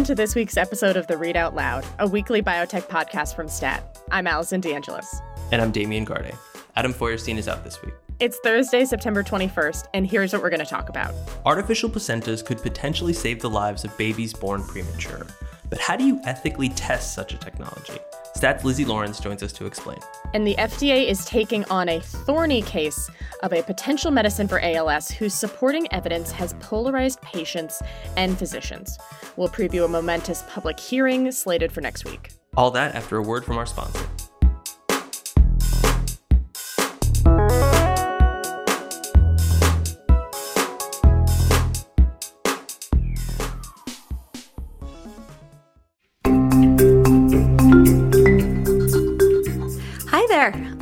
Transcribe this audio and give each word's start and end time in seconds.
Welcome 0.00 0.16
to 0.16 0.22
this 0.22 0.34
week's 0.34 0.56
episode 0.56 0.96
of 0.96 1.06
the 1.08 1.14
Readout 1.16 1.52
Loud, 1.52 1.84
a 1.98 2.08
weekly 2.08 2.40
biotech 2.40 2.84
podcast 2.84 3.36
from 3.36 3.48
STAT. 3.48 3.98
I'm 4.10 4.26
Allison 4.26 4.62
DeAngelis. 4.62 5.20
And 5.52 5.60
I'm 5.60 5.70
Damian 5.70 6.06
Garde. 6.06 6.32
Adam 6.74 6.94
Feuerstein 6.94 7.36
is 7.36 7.46
out 7.46 7.64
this 7.64 7.82
week. 7.82 7.92
It's 8.18 8.38
Thursday, 8.38 8.86
September 8.86 9.22
21st, 9.22 9.88
and 9.92 10.06
here's 10.06 10.32
what 10.32 10.40
we're 10.40 10.48
going 10.48 10.60
to 10.60 10.64
talk 10.64 10.88
about. 10.88 11.12
Artificial 11.44 11.90
placentas 11.90 12.42
could 12.42 12.62
potentially 12.62 13.12
save 13.12 13.42
the 13.42 13.50
lives 13.50 13.84
of 13.84 13.94
babies 13.98 14.32
born 14.32 14.62
premature. 14.62 15.26
But 15.68 15.78
how 15.78 15.96
do 15.96 16.04
you 16.04 16.18
ethically 16.24 16.70
test 16.70 17.12
such 17.12 17.34
a 17.34 17.36
technology? 17.36 17.98
Stat's 18.34 18.64
Lizzy 18.64 18.84
Lawrence 18.84 19.20
joins 19.20 19.42
us 19.42 19.52
to 19.54 19.66
explain. 19.66 19.98
And 20.34 20.46
the 20.46 20.54
FDA 20.56 21.08
is 21.08 21.24
taking 21.24 21.64
on 21.64 21.88
a 21.88 22.00
thorny 22.00 22.62
case 22.62 23.10
of 23.42 23.52
a 23.52 23.62
potential 23.62 24.10
medicine 24.10 24.48
for 24.48 24.60
ALS 24.60 25.10
whose 25.10 25.34
supporting 25.34 25.92
evidence 25.92 26.30
has 26.32 26.54
polarized 26.60 27.20
patients 27.22 27.82
and 28.16 28.38
physicians. 28.38 28.98
We'll 29.36 29.48
preview 29.48 29.84
a 29.84 29.88
momentous 29.88 30.44
public 30.48 30.78
hearing 30.78 31.30
slated 31.32 31.72
for 31.72 31.80
next 31.80 32.04
week. 32.04 32.30
All 32.56 32.70
that 32.72 32.94
after 32.94 33.16
a 33.16 33.22
word 33.22 33.44
from 33.44 33.58
our 33.58 33.66
sponsor. 33.66 34.06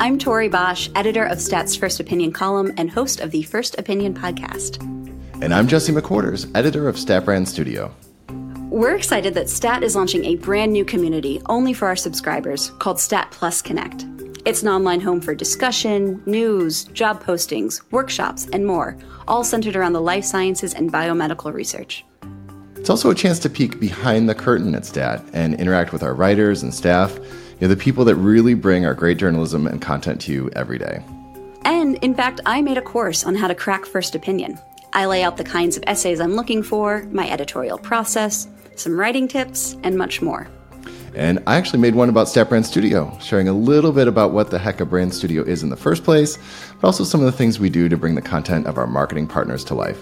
I'm 0.00 0.16
Tori 0.16 0.46
Bosch, 0.48 0.88
editor 0.94 1.24
of 1.24 1.40
Stat's 1.40 1.74
First 1.74 1.98
Opinion 1.98 2.30
column 2.30 2.72
and 2.76 2.88
host 2.88 3.18
of 3.18 3.32
the 3.32 3.42
First 3.42 3.76
Opinion 3.80 4.14
podcast. 4.14 4.80
And 5.42 5.52
I'm 5.52 5.66
Jesse 5.66 5.92
McQuarters, 5.92 6.48
editor 6.54 6.88
of 6.88 6.96
Stat 6.96 7.24
Brand 7.24 7.48
Studio. 7.48 7.92
We're 8.70 8.94
excited 8.94 9.34
that 9.34 9.50
Stat 9.50 9.82
is 9.82 9.96
launching 9.96 10.24
a 10.24 10.36
brand 10.36 10.72
new 10.72 10.84
community 10.84 11.42
only 11.46 11.72
for 11.72 11.88
our 11.88 11.96
subscribers 11.96 12.70
called 12.78 13.00
Stat 13.00 13.32
Plus 13.32 13.60
Connect. 13.60 14.06
It's 14.44 14.62
an 14.62 14.68
online 14.68 15.00
home 15.00 15.20
for 15.20 15.34
discussion, 15.34 16.22
news, 16.26 16.84
job 16.84 17.20
postings, 17.24 17.82
workshops, 17.90 18.46
and 18.52 18.64
more, 18.64 18.96
all 19.26 19.42
centered 19.42 19.74
around 19.74 19.94
the 19.94 20.00
life 20.00 20.24
sciences 20.24 20.74
and 20.74 20.92
biomedical 20.92 21.52
research. 21.52 22.04
It's 22.76 22.88
also 22.88 23.10
a 23.10 23.16
chance 23.16 23.40
to 23.40 23.50
peek 23.50 23.80
behind 23.80 24.28
the 24.28 24.34
curtain 24.36 24.76
at 24.76 24.86
Stat 24.86 25.24
and 25.32 25.54
interact 25.54 25.92
with 25.92 26.04
our 26.04 26.14
writers 26.14 26.62
and 26.62 26.72
staff 26.72 27.18
you 27.60 27.66
know, 27.66 27.74
the 27.74 27.80
people 27.80 28.04
that 28.04 28.14
really 28.14 28.54
bring 28.54 28.86
our 28.86 28.94
great 28.94 29.18
journalism 29.18 29.66
and 29.66 29.82
content 29.82 30.20
to 30.22 30.32
you 30.32 30.50
every 30.54 30.78
day. 30.78 31.02
And 31.64 31.96
in 31.96 32.14
fact, 32.14 32.40
I 32.46 32.62
made 32.62 32.78
a 32.78 32.82
course 32.82 33.24
on 33.24 33.34
how 33.34 33.48
to 33.48 33.54
crack 33.54 33.84
first 33.84 34.14
opinion. 34.14 34.58
I 34.92 35.06
lay 35.06 35.22
out 35.22 35.36
the 35.36 35.44
kinds 35.44 35.76
of 35.76 35.84
essays 35.86 36.20
I'm 36.20 36.34
looking 36.34 36.62
for, 36.62 37.02
my 37.10 37.28
editorial 37.28 37.78
process, 37.78 38.48
some 38.76 38.98
writing 38.98 39.28
tips, 39.28 39.76
and 39.82 39.98
much 39.98 40.22
more. 40.22 40.48
And 41.14 41.42
I 41.46 41.56
actually 41.56 41.80
made 41.80 41.94
one 41.94 42.08
about 42.08 42.28
Stat 42.28 42.48
Brand 42.48 42.64
Studio, 42.64 43.16
sharing 43.20 43.48
a 43.48 43.52
little 43.52 43.92
bit 43.92 44.06
about 44.06 44.32
what 44.32 44.50
the 44.50 44.58
heck 44.58 44.80
a 44.80 44.86
brand 44.86 45.12
studio 45.12 45.42
is 45.42 45.62
in 45.62 45.68
the 45.68 45.76
first 45.76 46.04
place, 46.04 46.38
but 46.80 46.86
also 46.86 47.02
some 47.02 47.20
of 47.20 47.26
the 47.26 47.32
things 47.32 47.58
we 47.58 47.70
do 47.70 47.88
to 47.88 47.96
bring 47.96 48.14
the 48.14 48.22
content 48.22 48.66
of 48.66 48.78
our 48.78 48.86
marketing 48.86 49.26
partners 49.26 49.64
to 49.64 49.74
life. 49.74 49.98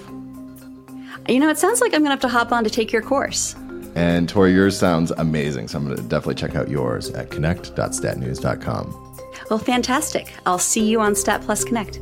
You 1.29 1.41
know, 1.41 1.49
it 1.49 1.59
sounds 1.59 1.81
like 1.81 1.95
I'm 1.95 2.01
going 2.01 2.07
to 2.07 2.11
have 2.11 2.21
to 2.21 2.29
hop 2.29 2.53
on 2.53 2.65
to 2.65 2.71
take 2.71 2.93
your 2.93 3.03
course. 3.03 3.57
And 3.97 4.29
Tori, 4.29 4.53
yours 4.53 4.79
sounds 4.79 5.11
amazing. 5.13 5.69
So 5.69 5.79
I'm 5.79 5.87
going 5.87 5.97
to 5.97 6.03
definitely 6.03 6.35
check 6.35 6.55
out 6.55 6.69
yours 6.69 7.09
at 7.11 7.31
connect.statnews.com. 7.31 9.19
Well, 9.49 9.59
fantastic. 9.59 10.35
I'll 10.45 10.59
see 10.59 10.87
you 10.87 11.01
on 11.01 11.15
Stat 11.15 11.41
Plus 11.41 11.65
Connect. 11.65 11.99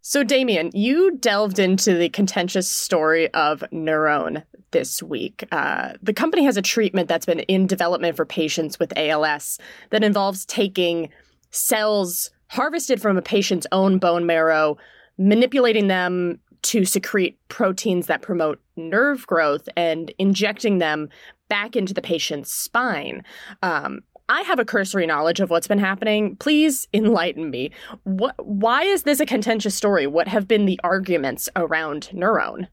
So, 0.00 0.22
Damian, 0.24 0.70
you 0.74 1.16
delved 1.16 1.58
into 1.58 1.94
the 1.94 2.08
contentious 2.08 2.68
story 2.68 3.32
of 3.32 3.62
NurOwn 3.72 4.42
this 4.70 5.02
week. 5.02 5.46
Uh, 5.52 5.94
the 6.02 6.12
company 6.12 6.44
has 6.44 6.56
a 6.56 6.62
treatment 6.62 7.08
that's 7.08 7.26
been 7.26 7.40
in 7.40 7.66
development 7.66 8.16
for 8.16 8.24
patients 8.26 8.78
with 8.78 8.92
ALS 8.96 9.58
that 9.90 10.04
involves 10.04 10.44
taking 10.44 11.08
cells 11.50 12.30
harvested 12.52 13.00
from 13.00 13.16
a 13.16 13.22
patient's 13.22 13.66
own 13.72 13.96
bone 13.96 14.26
marrow, 14.26 14.76
manipulating 15.16 15.88
them 15.88 16.38
to 16.60 16.84
secrete 16.84 17.38
proteins 17.48 18.08
that 18.08 18.20
promote 18.20 18.60
nerve 18.76 19.26
growth 19.26 19.70
and 19.74 20.12
injecting 20.18 20.76
them 20.76 21.08
back 21.48 21.76
into 21.76 21.94
the 21.94 22.02
patient's 22.02 22.52
spine. 22.52 23.24
Um, 23.62 24.00
I 24.28 24.42
have 24.42 24.58
a 24.58 24.66
cursory 24.66 25.06
knowledge 25.06 25.40
of 25.40 25.48
what's 25.48 25.66
been 25.66 25.78
happening. 25.78 26.36
Please 26.36 26.86
enlighten 26.92 27.48
me. 27.48 27.70
What, 28.04 28.34
why 28.44 28.82
is 28.82 29.04
this 29.04 29.18
a 29.18 29.26
contentious 29.26 29.74
story? 29.74 30.06
What 30.06 30.28
have 30.28 30.46
been 30.46 30.66
the 30.66 30.78
arguments 30.84 31.48
around 31.56 32.10
NurOwn? 32.12 32.68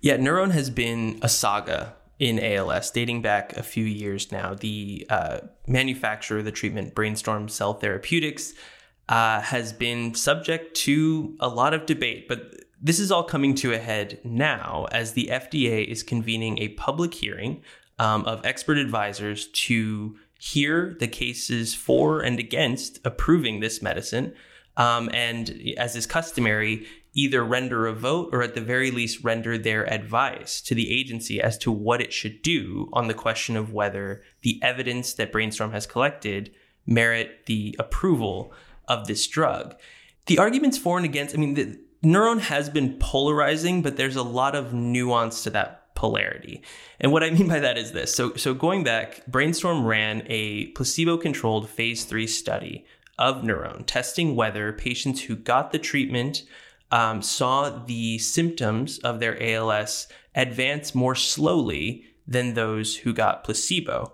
Yeah, 0.00 0.16
NurOwn 0.16 0.50
has 0.50 0.70
been 0.70 1.20
a 1.22 1.28
saga 1.28 1.94
in 2.18 2.40
ALS 2.40 2.90
dating 2.90 3.22
back 3.22 3.56
a 3.56 3.62
few 3.62 3.84
years 3.84 4.32
now. 4.32 4.54
The 4.54 5.06
uh, 5.08 5.38
manufacturer 5.68 6.40
of 6.40 6.44
the 6.44 6.52
treatment, 6.52 6.96
Brainstorm 6.96 7.48
Cell 7.48 7.74
Therapeutics, 7.74 8.54
uh, 9.08 9.40
has 9.40 9.72
been 9.72 10.14
subject 10.14 10.76
to 10.76 11.36
a 11.40 11.48
lot 11.48 11.74
of 11.74 11.86
debate, 11.86 12.28
but 12.28 12.54
this 12.80 13.00
is 13.00 13.10
all 13.10 13.24
coming 13.24 13.54
to 13.56 13.72
a 13.72 13.78
head 13.78 14.20
now 14.24 14.86
as 14.92 15.12
the 15.12 15.28
FDA 15.32 15.84
is 15.86 16.02
convening 16.02 16.58
a 16.58 16.68
public 16.68 17.14
hearing 17.14 17.62
um, 17.98 18.24
of 18.24 18.44
expert 18.44 18.78
advisors 18.78 19.48
to 19.48 20.16
hear 20.38 20.96
the 21.00 21.08
cases 21.08 21.74
for 21.74 22.20
and 22.20 22.38
against 22.38 23.00
approving 23.04 23.60
this 23.60 23.82
medicine. 23.82 24.34
Um, 24.76 25.10
and 25.12 25.60
as 25.76 25.96
is 25.96 26.06
customary, 26.06 26.86
either 27.14 27.42
render 27.42 27.88
a 27.88 27.92
vote 27.92 28.28
or 28.32 28.42
at 28.42 28.54
the 28.54 28.60
very 28.60 28.92
least 28.92 29.24
render 29.24 29.58
their 29.58 29.92
advice 29.92 30.60
to 30.62 30.74
the 30.74 30.92
agency 30.92 31.40
as 31.40 31.58
to 31.58 31.72
what 31.72 32.00
it 32.00 32.12
should 32.12 32.42
do 32.42 32.88
on 32.92 33.08
the 33.08 33.14
question 33.14 33.56
of 33.56 33.72
whether 33.72 34.22
the 34.42 34.60
evidence 34.62 35.14
that 35.14 35.32
Brainstorm 35.32 35.72
has 35.72 35.86
collected 35.86 36.52
merit 36.86 37.46
the 37.46 37.74
approval 37.80 38.52
of 38.88 39.06
this 39.06 39.26
drug. 39.26 39.76
The 40.26 40.38
arguments 40.38 40.76
for 40.76 40.96
and 40.96 41.06
against, 41.06 41.34
I 41.34 41.38
mean, 41.38 41.54
the, 41.54 41.78
NurOwn 42.02 42.40
has 42.40 42.70
been 42.70 42.96
polarizing, 42.98 43.82
but 43.82 43.96
there's 43.96 44.16
a 44.16 44.22
lot 44.22 44.54
of 44.54 44.72
nuance 44.72 45.42
to 45.44 45.50
that 45.50 45.94
polarity. 45.94 46.62
And 47.00 47.10
what 47.10 47.24
I 47.24 47.30
mean 47.30 47.48
by 47.48 47.58
that 47.58 47.76
is 47.76 47.92
this. 47.92 48.14
So, 48.14 48.34
so 48.34 48.54
going 48.54 48.84
back, 48.84 49.26
Brainstorm 49.26 49.84
ran 49.84 50.22
a 50.26 50.66
placebo-controlled 50.68 51.68
phase 51.68 52.04
three 52.04 52.28
study 52.28 52.84
of 53.18 53.42
NurOwn, 53.42 53.84
testing 53.84 54.36
whether 54.36 54.72
patients 54.72 55.22
who 55.22 55.34
got 55.34 55.72
the 55.72 55.78
treatment 55.78 56.44
um, 56.92 57.20
saw 57.20 57.68
the 57.84 58.18
symptoms 58.18 58.98
of 58.98 59.18
their 59.18 59.42
ALS 59.42 60.06
advance 60.36 60.94
more 60.94 61.16
slowly 61.16 62.04
than 62.28 62.54
those 62.54 62.98
who 62.98 63.12
got 63.12 63.42
placebo. 63.42 64.12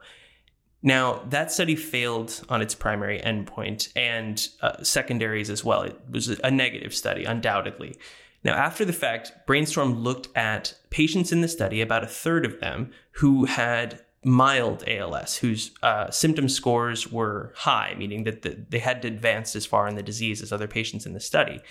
Now, 0.87 1.23
that 1.31 1.51
study 1.51 1.77
failed 1.77 2.45
on 2.51 2.61
its 2.61 2.75
primary 2.75 3.19
endpoint 3.19 3.89
and 3.97 4.47
uh, 4.61 4.83
secondaries 4.83 5.49
as 5.49 5.65
well. 5.65 5.81
It 5.81 5.99
was 6.11 6.29
a 6.29 6.51
negative 6.51 6.95
study, 6.95 7.25
undoubtedly. 7.25 7.97
Now, 8.45 8.53
after 8.53 8.85
the 8.85 8.93
fact, 8.93 9.33
Brainstorm 9.47 9.95
looked 10.05 10.29
at 10.37 10.75
patients 10.91 11.33
in 11.33 11.41
the 11.41 11.49
study, 11.49 11.81
about 11.81 12.05
a 12.05 12.07
third 12.07 12.45
of 12.45 12.61
them, 12.61 12.91
who 13.13 13.47
had 13.47 14.03
mild 14.23 14.85
ALS, 14.87 15.39
whose 15.39 15.71
uh, 15.83 16.11
symptom 16.11 16.51
scores 16.51 17.11
were 17.11 17.55
high, 17.57 17.95
meaning 17.97 18.25
that 18.25 18.43
the, 18.43 18.67
they 18.69 18.79
hadn't 18.79 19.07
advanced 19.07 19.57
as 19.57 19.65
far 19.65 19.89
in 19.89 19.95
the 19.95 20.03
disease 20.03 20.43
as 20.43 20.53
other 20.53 20.69
patients 20.69 21.07
in 21.07 21.15
the 21.15 21.21
study. 21.21 21.63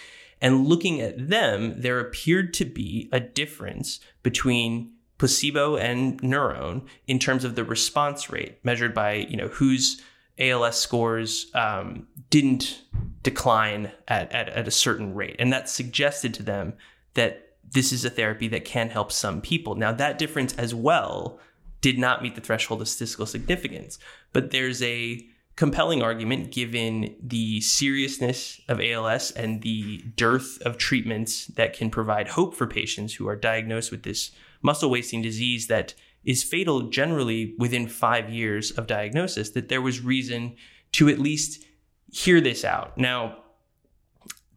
And 0.42 0.66
looking 0.66 1.02
at 1.02 1.30
them, 1.30 1.80
there 1.80 2.00
appeared 2.00 2.52
to 2.56 2.66
be 2.66 3.10
a 3.12 3.20
difference 3.20 4.00
between 4.24 4.94
placebo 5.24 5.78
and 5.78 6.22
NurOwn 6.22 6.82
in 7.08 7.18
terms 7.18 7.46
of 7.46 7.56
the 7.56 7.64
response 7.64 8.30
rate 8.30 8.58
measured 8.66 8.94
by 8.94 9.14
you 9.14 9.38
know 9.38 9.48
whose 9.48 10.02
ALS 10.38 10.78
scores 10.78 11.50
um, 11.54 12.06
didn't 12.30 12.82
decline 13.22 13.90
at, 14.10 14.30
at, 14.34 14.50
at 14.50 14.68
a 14.68 14.72
certain 14.72 15.16
rate. 15.16 15.38
And 15.40 15.54
that 15.54 15.70
suggested 15.70 16.34
to 16.34 16.44
them 16.44 16.74
that 17.14 17.54
this 17.72 17.94
is 17.94 18.04
a 18.04 18.10
therapy 18.10 18.50
that 18.50 18.66
can 18.66 18.90
help 18.90 19.14
some 19.14 19.40
people. 19.40 19.76
Now, 19.76 19.94
that 19.94 20.18
difference 20.18 20.54
as 20.58 20.76
well 20.76 21.40
did 21.80 21.98
not 21.98 22.22
meet 22.22 22.36
the 22.36 22.42
threshold 22.42 22.82
of 22.82 22.90
statistical 22.90 23.26
significance, 23.26 24.00
but 24.34 24.52
there's 24.52 24.84
a 24.84 25.26
compelling 25.56 26.04
argument 26.04 26.52
given 26.52 27.16
the 27.24 27.62
seriousness 27.62 28.60
of 28.68 28.82
ALS 28.82 29.32
and 29.32 29.62
the 29.62 30.00
dearth 30.18 30.62
of 30.64 30.78
treatments 30.78 31.48
that 31.48 31.72
can 31.72 31.90
provide 31.90 32.28
hope 32.28 32.56
for 32.56 32.68
patients 32.68 33.14
who 33.14 33.26
are 33.30 33.38
diagnosed 33.38 33.90
with 33.90 34.04
this 34.04 34.32
muscle 34.64 34.90
wasting 34.90 35.22
disease 35.22 35.68
that 35.68 35.94
is 36.24 36.42
fatal 36.42 36.90
generally 36.90 37.54
within 37.60 37.88
five 37.88 38.30
years 38.30 38.72
of 38.72 38.88
diagnosis, 38.88 39.52
that 39.52 39.70
there 39.70 39.82
was 39.82 40.02
reason 40.02 40.56
to 40.94 41.10
at 41.10 41.20
least 41.20 41.64
hear 42.12 42.40
this 42.42 42.64
out. 42.64 42.98
Now, 42.98 43.38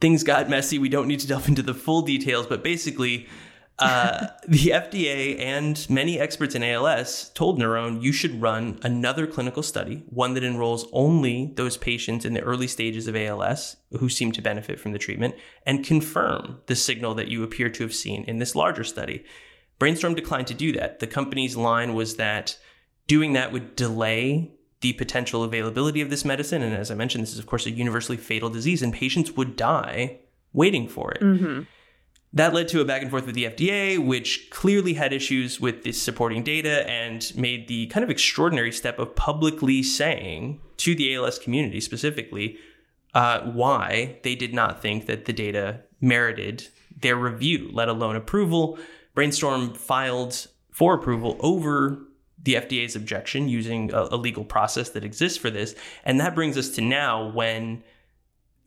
things 0.01 0.23
got 0.23 0.49
messy. 0.49 0.79
We 0.79 0.89
don't 0.89 1.09
need 1.09 1.21
to 1.21 1.27
delve 1.27 1.49
into 1.49 1.63
the 1.63 1.75
full 1.75 2.03
details, 2.03 2.47
but 2.47 2.63
basically, 2.63 3.27
Uh, 3.79 4.29
the 4.49 4.71
FDA 4.71 5.39
and 5.39 5.87
many 5.91 6.19
experts 6.19 6.55
in 6.55 6.63
ALS 6.63 7.31
told 7.35 7.59
NurOwn 7.59 8.03
you 8.03 8.11
should 8.11 8.41
run 8.41 8.79
another 8.83 9.27
clinical 9.27 9.63
study, 9.63 10.03
one 10.09 10.33
that 10.33 10.43
enrolls 10.43 10.87
only 10.93 11.53
those 11.57 11.77
patients 11.77 12.25
in 12.25 12.33
the 12.33 12.41
early 12.41 12.67
stages 12.67 13.07
of 13.07 13.15
ALS 13.15 13.77
who 14.01 14.09
seem 14.09 14.33
to 14.33 14.41
benefit 14.41 14.81
from 14.81 14.93
the 14.93 14.99
treatment, 14.99 15.35
and 15.67 15.85
confirm 15.85 16.63
the 16.69 16.75
signal 16.75 17.15
that 17.15 17.29
you 17.29 17.43
appear 17.43 17.69
to 17.69 17.83
have 17.83 17.95
seen 17.95 18.25
in 18.25 18.39
this 18.39 18.55
larger 18.55 18.85
study. 18.85 19.23
Brainstorm 19.79 20.15
declined 20.15 20.47
to 20.49 20.55
do 20.55 20.73
that. 20.73 21.01
The 21.01 21.07
company's 21.07 21.57
line 21.57 21.95
was 21.95 22.17
that 22.17 22.59
doing 23.07 23.35
that 23.35 23.53
would 23.53 23.77
delay 23.77 24.53
the 24.81 24.93
potential 24.95 25.43
availability 25.43 26.01
of 26.01 26.11
this 26.11 26.25
medicine. 26.25 26.63
And 26.63 26.75
as 26.75 26.91
I 26.91 26.95
mentioned, 26.95 27.23
this 27.23 27.33
is, 27.33 27.39
of 27.39 27.47
course, 27.47 27.67
a 27.67 27.71
universally 27.71 28.19
fatal 28.19 28.51
disease, 28.51 28.83
and 28.83 28.93
patients 28.93 29.33
would 29.33 29.57
die 29.57 30.19
waiting 30.53 30.89
for 30.89 31.13
it. 31.13 31.21
Mm-hmm. 31.21 31.63
That 32.33 32.53
led 32.53 32.69
to 32.69 32.81
a 32.81 32.85
back 32.85 33.01
and 33.01 33.11
forth 33.11 33.25
with 33.25 33.35
the 33.35 33.45
FDA, 33.45 34.05
which 34.05 34.51
clearly 34.51 34.95
had 34.95 35.13
issues 35.13 35.59
with 35.61 35.85
this 35.85 36.01
supporting 36.01 36.43
data 36.43 36.89
and 36.89 37.33
made 37.35 37.69
the 37.69 37.87
kind 37.87 38.05
of 38.05 38.11
extraordinary 38.11 38.73
step 38.73 38.99
of 38.99 39.17
publicly 39.17 39.83
saying 39.83 40.61
to 40.79 40.95
the 40.95 41.15
ALS 41.15 41.39
community 41.39 41.81
specifically 41.81 42.59
uh, 43.15 43.41
why 43.53 44.19
they 44.23 44.35
did 44.35 44.53
not 44.53 44.83
think 44.83 45.07
that 45.07 45.25
the 45.25 45.33
data 45.33 45.81
merited 46.01 46.69
their 47.01 47.17
review, 47.17 47.71
let 47.73 47.89
alone 47.89 48.17
approval. 48.17 48.79
Brainstorm 49.17 49.75
filed 49.75 50.47
for 50.71 50.95
approval 50.95 51.37
over 51.41 51.99
the 52.43 52.55
FDA's 52.55 52.95
objection 52.95 53.49
using 53.49 53.93
a, 53.93 54.09
a 54.13 54.17
legal 54.17 54.45
process 54.45 54.91
that 54.91 55.03
exists 55.05 55.39
for 55.39 55.51
this. 55.51 55.75
And 56.05 56.21
that 56.21 56.35
brings 56.35 56.57
us 56.57 56.69
to 56.77 56.83
now 56.83 57.33
when 57.33 57.83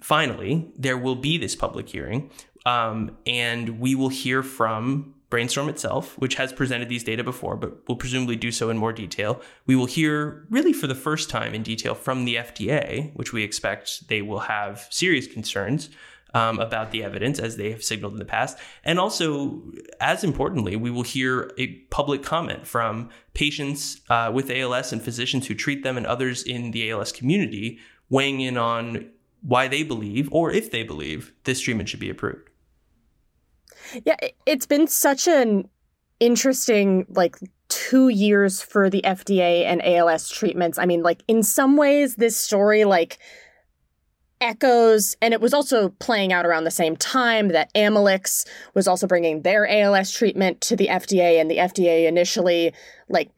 finally 0.01 0.71
there 0.75 0.97
will 0.97 1.15
be 1.15 1.37
this 1.37 1.55
public 1.55 1.87
hearing 1.87 2.31
um, 2.65 3.15
and 3.25 3.79
we 3.79 3.93
will 3.95 4.09
hear 4.09 4.43
from 4.43 5.13
Brainstorm 5.29 5.69
itself, 5.69 6.17
which 6.17 6.35
has 6.35 6.51
presented 6.51 6.89
these 6.89 7.03
data 7.03 7.23
before, 7.23 7.55
but 7.55 7.87
will 7.87 7.95
presumably 7.95 8.35
do 8.35 8.51
so 8.51 8.71
in 8.71 8.77
more 8.77 8.91
detail. 8.91 9.39
We 9.67 9.75
will 9.75 9.85
hear, 9.85 10.47
really 10.49 10.73
for 10.73 10.87
the 10.87 10.95
first 10.95 11.29
time 11.29 11.53
in 11.53 11.61
detail, 11.61 11.93
from 11.93 12.25
the 12.25 12.35
FDA, 12.35 13.15
which 13.15 13.31
we 13.31 13.43
expect 13.43 14.07
they 14.07 14.23
will 14.23 14.39
have 14.39 14.87
serious 14.89 15.27
concerns 15.27 15.89
um, 16.33 16.59
about 16.59 16.91
the 16.91 17.03
evidence, 17.03 17.39
as 17.39 17.57
they 17.57 17.71
have 17.71 17.83
signaled 17.83 18.13
in 18.13 18.19
the 18.19 18.25
past. 18.25 18.57
And 18.83 18.99
also, 18.99 19.61
as 19.99 20.23
importantly, 20.23 20.75
we 20.75 20.91
will 20.91 21.03
hear 21.03 21.51
a 21.57 21.67
public 21.89 22.23
comment 22.23 22.67
from 22.67 23.09
patients 23.33 24.01
uh, 24.09 24.31
with 24.33 24.51
ALS 24.51 24.93
and 24.93 25.01
physicians 25.01 25.47
who 25.47 25.55
treat 25.55 25.83
them 25.83 25.97
and 25.97 26.05
others 26.05 26.43
in 26.43 26.71
the 26.71 26.89
ALS 26.91 27.11
community 27.11 27.79
weighing 28.09 28.41
in 28.41 28.57
on 28.57 29.09
why 29.41 29.67
they 29.67 29.83
believe, 29.83 30.27
or 30.31 30.51
if 30.51 30.71
they 30.71 30.83
believe, 30.83 31.31
this 31.45 31.61
treatment 31.61 31.87
should 31.89 31.99
be 31.99 32.09
approved. 32.09 32.49
Yeah, 34.05 34.17
it's 34.45 34.65
been 34.65 34.87
such 34.87 35.27
an 35.27 35.69
interesting, 36.19 37.05
like, 37.09 37.37
two 37.69 38.09
years 38.09 38.61
for 38.61 38.89
the 38.89 39.01
FDA 39.03 39.63
and 39.63 39.81
ALS 39.85 40.29
treatments. 40.29 40.77
I 40.77 40.85
mean, 40.85 41.03
like, 41.03 41.23
in 41.27 41.43
some 41.43 41.77
ways, 41.77 42.15
this 42.15 42.35
story, 42.35 42.83
like, 42.83 43.19
echoes, 44.41 45.15
and 45.21 45.33
it 45.33 45.41
was 45.41 45.53
also 45.53 45.89
playing 45.99 46.33
out 46.33 46.45
around 46.45 46.63
the 46.63 46.71
same 46.71 46.95
time 46.95 47.49
that 47.49 47.73
Amylyx 47.73 48.47
was 48.73 48.87
also 48.87 49.07
bringing 49.07 49.41
their 49.41 49.67
ALS 49.67 50.11
treatment 50.11 50.61
to 50.61 50.75
the 50.75 50.87
FDA, 50.87 51.39
and 51.39 51.49
the 51.49 51.57
FDA 51.57 52.07
initially, 52.07 52.73
like, 53.09 53.31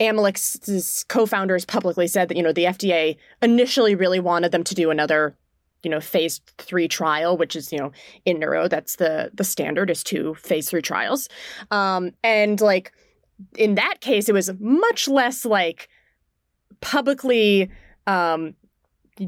Amylyx's 0.00 1.04
co-founders 1.08 1.64
publicly 1.64 2.06
said 2.06 2.28
that 2.28 2.36
you 2.36 2.42
know 2.42 2.52
the 2.52 2.64
FDA 2.64 3.16
initially 3.40 3.94
really 3.94 4.18
wanted 4.20 4.50
them 4.50 4.64
to 4.64 4.74
do 4.74 4.90
another 4.90 5.36
you 5.84 5.90
know 5.90 6.00
phase 6.00 6.40
3 6.58 6.88
trial 6.88 7.36
which 7.36 7.54
is 7.54 7.70
you 7.70 7.78
know 7.78 7.92
in 8.24 8.40
neuro 8.40 8.68
that's 8.68 8.96
the 8.96 9.30
the 9.34 9.44
standard 9.44 9.90
is 9.90 10.02
two 10.02 10.34
phase 10.34 10.68
3 10.68 10.82
trials. 10.82 11.28
Um 11.70 12.10
and 12.24 12.60
like 12.60 12.92
in 13.56 13.76
that 13.76 14.00
case 14.00 14.28
it 14.28 14.32
was 14.32 14.50
much 14.58 15.06
less 15.06 15.44
like 15.44 15.88
publicly 16.80 17.70
um 18.06 18.54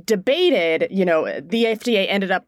debated 0.05 0.89
you 0.91 1.05
know 1.05 1.25
the 1.41 1.65
FDA 1.65 2.07
ended 2.09 2.31
up 2.31 2.47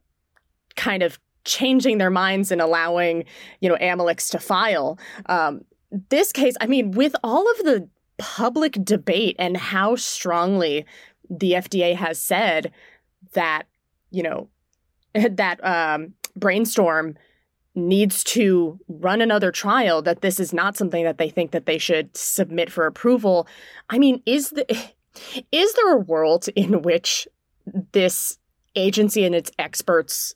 kind 0.77 1.03
of 1.03 1.19
changing 1.45 1.99
their 1.99 2.11
minds 2.11 2.51
and 2.51 2.61
allowing 2.61 3.25
you 3.61 3.69
know 3.69 3.77
Amylyx 3.77 4.31
to 4.31 4.39
file. 4.39 4.99
Um 5.27 5.65
this 6.11 6.33
case 6.33 6.55
i 6.61 6.67
mean 6.67 6.91
with 6.91 7.17
all 7.25 7.51
of 7.51 7.59
the 7.65 7.89
public 8.19 8.73
debate 8.85 9.37
and 9.39 9.57
how 9.57 9.97
strongly 9.97 10.85
the 11.31 11.53
FDA 11.53 11.95
has 11.95 12.19
said 12.19 12.73
that, 13.33 13.65
you 14.11 14.23
know, 14.23 14.49
that 15.15 15.65
um, 15.65 16.15
brainstorm 16.37 17.17
needs 17.75 18.25
to 18.25 18.79
run 18.89 19.21
another 19.21 19.53
trial 19.53 20.03
that 20.03 20.21
this 20.21 20.41
is 20.41 20.53
not 20.53 20.77
something 20.77 21.05
that 21.05 21.19
they 21.19 21.31
think 21.31 21.53
that 21.53 21.67
they 21.67 21.79
should 21.79 22.17
submit 22.17 22.73
for 22.73 22.87
approval 22.87 23.47
i 23.89 23.99
mean 23.99 24.21
is 24.27 24.51
the 24.51 24.67
is 25.53 25.73
there 25.75 25.93
a 25.93 26.01
world 26.01 26.49
in 26.57 26.83
which 26.83 27.29
this 27.93 28.39
agency 28.75 29.25
and 29.25 29.35
its 29.35 29.51
experts 29.59 30.35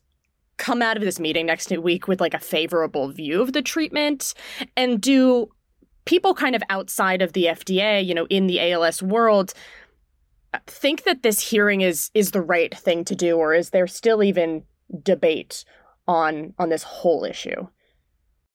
come 0.58 0.82
out 0.82 0.96
of 0.96 1.02
this 1.02 1.18
meeting 1.18 1.46
next 1.46 1.70
week 1.70 2.06
with 2.06 2.20
like 2.20 2.34
a 2.34 2.38
favorable 2.38 3.08
view 3.08 3.42
of 3.42 3.52
the 3.52 3.62
treatment 3.62 4.34
and 4.76 5.00
do 5.00 5.48
people 6.04 6.34
kind 6.34 6.54
of 6.54 6.62
outside 6.68 7.22
of 7.22 7.32
the 7.32 7.46
FDA, 7.46 8.04
you 8.04 8.14
know, 8.14 8.26
in 8.28 8.46
the 8.46 8.72
ALS 8.72 9.02
world, 9.02 9.54
think 10.66 11.04
that 11.04 11.22
this 11.22 11.40
hearing 11.40 11.80
is 11.80 12.10
is 12.14 12.32
the 12.32 12.42
right 12.42 12.76
thing 12.76 13.04
to 13.04 13.14
do, 13.14 13.36
or 13.36 13.54
is 13.54 13.70
there 13.70 13.86
still 13.86 14.22
even 14.22 14.64
debate 15.02 15.64
on 16.06 16.54
on 16.58 16.68
this 16.68 16.82
whole 16.82 17.24
issue? 17.24 17.66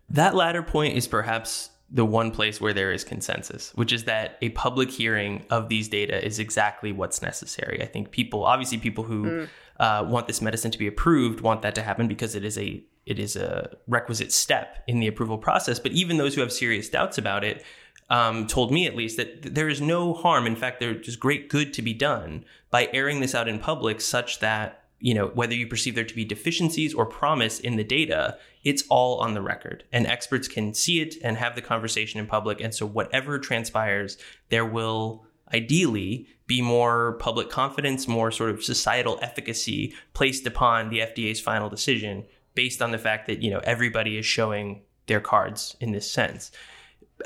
That 0.09 0.35
latter 0.35 0.63
point 0.63 0.95
is 0.95 1.07
perhaps 1.07 1.71
the 1.89 2.05
one 2.05 2.31
place 2.31 2.59
where 2.59 2.73
there 2.73 2.91
is 2.91 3.03
consensus, 3.03 3.71
which 3.75 3.93
is 3.93 4.03
that 4.03 4.37
a 4.41 4.49
public 4.49 4.91
hearing 4.91 5.45
of 5.49 5.69
these 5.69 5.87
data 5.87 6.23
is 6.25 6.37
exactly 6.37 6.91
what's 6.91 7.21
necessary. 7.21 7.81
I 7.81 7.85
think 7.85 8.11
people, 8.11 8.43
obviously, 8.43 8.77
people 8.77 9.05
who 9.05 9.23
mm. 9.23 9.49
uh, 9.79 10.05
want 10.07 10.27
this 10.27 10.41
medicine 10.41 10.71
to 10.71 10.77
be 10.77 10.87
approved 10.87 11.41
want 11.41 11.61
that 11.61 11.75
to 11.75 11.81
happen 11.81 12.07
because 12.07 12.35
it 12.35 12.43
is 12.43 12.57
a 12.57 12.83
it 13.05 13.19
is 13.19 13.37
a 13.37 13.69
requisite 13.87 14.33
step 14.33 14.83
in 14.85 14.99
the 14.99 15.07
approval 15.07 15.37
process. 15.37 15.79
But 15.79 15.93
even 15.93 16.17
those 16.17 16.35
who 16.35 16.41
have 16.41 16.51
serious 16.51 16.89
doubts 16.89 17.17
about 17.17 17.45
it 17.45 17.63
um, 18.09 18.47
told 18.47 18.69
me, 18.69 18.85
at 18.85 18.97
least, 18.97 19.15
that 19.15 19.55
there 19.55 19.69
is 19.69 19.79
no 19.79 20.13
harm. 20.13 20.45
In 20.45 20.57
fact, 20.57 20.81
there's 20.81 21.15
great 21.15 21.49
good 21.49 21.73
to 21.73 21.81
be 21.81 21.93
done 21.93 22.43
by 22.69 22.89
airing 22.91 23.21
this 23.21 23.33
out 23.33 23.47
in 23.47 23.59
public, 23.59 24.01
such 24.01 24.39
that 24.39 24.83
you 24.99 25.13
know 25.13 25.27
whether 25.27 25.53
you 25.53 25.67
perceive 25.67 25.95
there 25.95 26.03
to 26.03 26.15
be 26.15 26.25
deficiencies 26.25 26.93
or 26.93 27.05
promise 27.05 27.59
in 27.59 27.75
the 27.75 27.83
data, 27.83 28.37
it's 28.63 28.83
all 28.89 29.19
on 29.19 29.33
the 29.33 29.41
record, 29.41 29.83
and 29.91 30.07
experts 30.07 30.47
can 30.47 30.73
see 30.73 31.01
it 31.01 31.15
and 31.23 31.37
have 31.37 31.55
the 31.55 31.61
conversation 31.61 32.19
in 32.19 32.27
public. 32.27 32.59
And 32.59 32.73
so, 32.73 32.85
whatever 32.85 33.39
transpires, 33.39 34.17
there 34.49 34.65
will 34.65 35.25
ideally 35.53 36.27
be 36.47 36.61
more 36.61 37.13
public 37.19 37.49
confidence, 37.49 38.07
more 38.07 38.31
sort 38.31 38.49
of 38.49 38.63
societal 38.63 39.19
efficacy 39.21 39.93
placed 40.13 40.45
upon 40.45 40.89
the 40.89 40.99
FDA's 40.99 41.39
final 41.39 41.69
decision 41.69 42.25
based 42.55 42.81
on 42.81 42.91
the 42.91 42.97
fact 42.97 43.27
that 43.27 43.41
you 43.41 43.51
know 43.51 43.61
everybody 43.63 44.17
is 44.17 44.25
showing 44.25 44.81
their 45.05 45.21
cards 45.21 45.75
in 45.79 45.91
this 45.91 46.09
sense. 46.09 46.51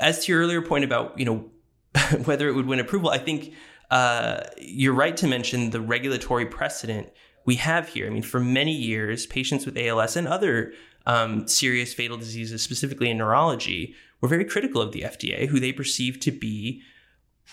As 0.00 0.24
to 0.24 0.32
your 0.32 0.42
earlier 0.42 0.62
point 0.62 0.84
about 0.84 1.18
you 1.18 1.24
know 1.24 1.50
whether 2.24 2.48
it 2.48 2.54
would 2.54 2.66
win 2.66 2.80
approval, 2.80 3.10
I 3.10 3.18
think 3.18 3.54
uh, 3.90 4.44
you're 4.58 4.94
right 4.94 5.16
to 5.18 5.26
mention 5.26 5.70
the 5.70 5.80
regulatory 5.80 6.46
precedent 6.46 7.10
we 7.44 7.56
have 7.56 7.88
here. 7.88 8.06
I 8.06 8.10
mean, 8.10 8.22
for 8.22 8.40
many 8.40 8.72
years, 8.72 9.26
patients 9.26 9.66
with 9.66 9.76
ALS 9.76 10.16
and 10.16 10.28
other 10.28 10.72
um, 11.06 11.48
serious 11.48 11.92
fatal 11.92 12.16
diseases, 12.16 12.62
specifically 12.62 13.10
in 13.10 13.18
neurology, 13.18 13.94
were 14.20 14.28
very 14.28 14.44
critical 14.44 14.80
of 14.80 14.92
the 14.92 15.02
FDA, 15.02 15.48
who 15.48 15.58
they 15.58 15.72
perceived 15.72 16.22
to 16.22 16.30
be 16.30 16.82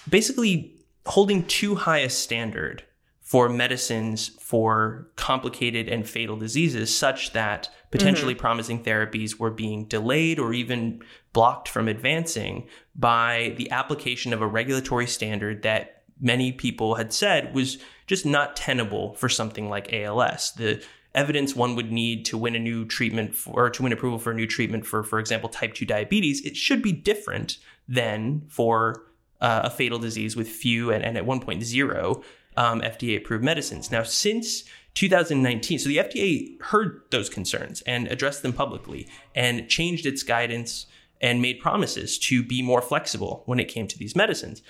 basically 0.07 0.75
holding 1.05 1.43
too 1.47 1.75
high 1.75 1.99
a 1.99 2.09
standard 2.09 2.83
for 3.21 3.47
medicines 3.47 4.29
for 4.39 5.07
complicated 5.15 5.87
and 5.87 6.07
fatal 6.09 6.35
diseases, 6.35 6.95
such 6.95 7.33
that 7.33 7.69
potentially 7.91 8.33
mm-hmm. 8.33 8.41
promising 8.41 8.83
therapies 8.83 9.37
were 9.37 9.51
being 9.51 9.85
delayed 9.85 10.39
or 10.39 10.51
even 10.53 11.01
blocked 11.31 11.67
from 11.67 11.87
advancing 11.87 12.67
by 12.95 13.53
the 13.57 13.69
application 13.69 14.33
of 14.33 14.41
a 14.41 14.47
regulatory 14.47 15.05
standard 15.05 15.61
that 15.61 16.03
many 16.19 16.51
people 16.51 16.95
had 16.95 17.13
said 17.13 17.53
was 17.53 17.77
just 18.09 18.25
not 18.25 18.55
tenable 18.55 19.13
for 19.13 19.29
something 19.29 19.69
like 19.69 19.93
ALS. 19.93 20.51
The 20.53 20.83
evidence 21.13 21.55
one 21.55 21.75
would 21.75 21.91
need 21.91 22.25
to 22.25 22.39
win 22.39 22.55
a 22.55 22.59
new 22.59 22.83
treatment 22.83 23.35
for, 23.35 23.65
or 23.65 23.69
to 23.69 23.83
win 23.83 23.93
approval 23.93 24.17
for 24.17 24.31
a 24.31 24.35
new 24.35 24.47
treatment 24.47 24.83
for, 24.87 25.03
for 25.03 25.19
example, 25.19 25.47
type 25.47 25.75
2 25.75 25.85
diabetes, 25.85 26.43
it 26.43 26.57
should 26.57 26.81
be 26.81 26.91
different 26.91 27.59
than 27.87 28.41
for 28.47 29.03
uh, 29.41 29.61
a 29.65 29.69
fatal 29.69 29.99
disease 29.99 30.35
with 30.35 30.49
few 30.49 30.91
and, 30.91 31.05
and 31.05 31.17
at 31.17 31.25
one 31.25 31.39
point 31.39 31.63
zero 31.63 32.23
um, 32.57 32.81
FDA 32.81 33.15
approved 33.15 33.43
medicines. 33.43 33.91
Now, 33.91 34.01
since 34.01 34.63
2019, 34.95 35.77
so 35.77 35.87
the 35.87 35.97
FDA 35.97 36.59
heard 36.63 37.03
those 37.11 37.29
concerns 37.29 37.81
and 37.83 38.07
addressed 38.07 38.41
them 38.41 38.53
publicly 38.53 39.07
and 39.35 39.69
changed 39.69 40.07
its 40.07 40.23
guidance 40.23 40.87
and 41.21 41.43
made 41.43 41.59
promises 41.59 42.17
to 42.17 42.41
be 42.41 42.63
more 42.63 42.81
flexible 42.81 43.43
when 43.45 43.59
it 43.59 43.67
came 43.67 43.87
to 43.87 43.99
these 43.99 44.15
medicines. 44.15 44.63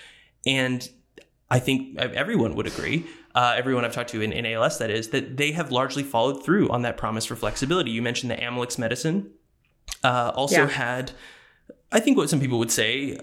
And 0.44 0.88
I 1.50 1.58
think 1.58 1.98
everyone 1.98 2.54
would 2.54 2.66
agree, 2.66 3.06
uh, 3.34 3.54
everyone 3.56 3.84
I've 3.84 3.92
talked 3.94 4.10
to 4.10 4.20
in, 4.20 4.32
in 4.32 4.46
ALS, 4.46 4.78
that 4.78 4.90
is, 4.90 5.10
that 5.10 5.36
they 5.36 5.52
have 5.52 5.70
largely 5.70 6.02
followed 6.02 6.44
through 6.44 6.68
on 6.70 6.82
that 6.82 6.96
promise 6.96 7.24
for 7.26 7.36
flexibility. 7.36 7.90
You 7.90 8.02
mentioned 8.02 8.30
the 8.30 8.36
Amylyx 8.36 8.78
medicine 8.78 9.30
uh, 10.02 10.32
also 10.34 10.62
Yeah. 10.62 10.68
had, 10.68 11.12
I 11.92 12.00
think, 12.00 12.16
what 12.16 12.30
some 12.30 12.40
people 12.40 12.58
would 12.58 12.70
say, 12.70 13.16
uh, 13.16 13.22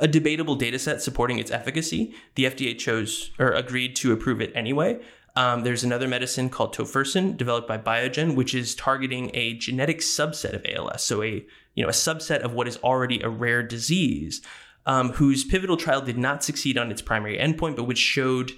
a 0.00 0.08
debatable 0.08 0.54
data 0.56 0.78
set 0.78 1.02
supporting 1.02 1.38
its 1.38 1.50
efficacy. 1.50 2.14
The 2.34 2.44
FDA 2.44 2.76
chose 2.78 3.30
or 3.38 3.52
agreed 3.52 3.94
to 3.96 4.12
approve 4.12 4.40
it 4.40 4.52
anyway. 4.54 5.00
Um, 5.34 5.62
there's 5.62 5.84
another 5.84 6.08
medicine 6.08 6.50
called 6.50 6.74
tofersen 6.74 7.36
developed 7.36 7.66
by 7.66 7.78
Biogen, 7.78 8.34
which 8.34 8.54
is 8.54 8.74
targeting 8.74 9.30
a 9.32 9.54
genetic 9.54 10.00
subset 10.00 10.52
of 10.54 10.66
ALS, 10.66 11.02
so 11.04 11.22
a 11.22 11.44
you 11.74 11.82
know 11.82 11.88
a 11.88 11.92
subset 11.92 12.40
of 12.40 12.52
what 12.52 12.68
is 12.68 12.76
already 12.78 13.20
a 13.22 13.30
rare 13.30 13.62
disease, 13.62 14.42
um, 14.84 15.10
whose 15.12 15.42
pivotal 15.44 15.78
trial 15.78 16.02
did 16.02 16.18
not 16.18 16.44
succeed 16.44 16.76
on 16.76 16.90
its 16.90 17.00
primary 17.00 17.38
endpoint, 17.38 17.76
but 17.76 17.84
which 17.84 17.98
showed 17.98 18.52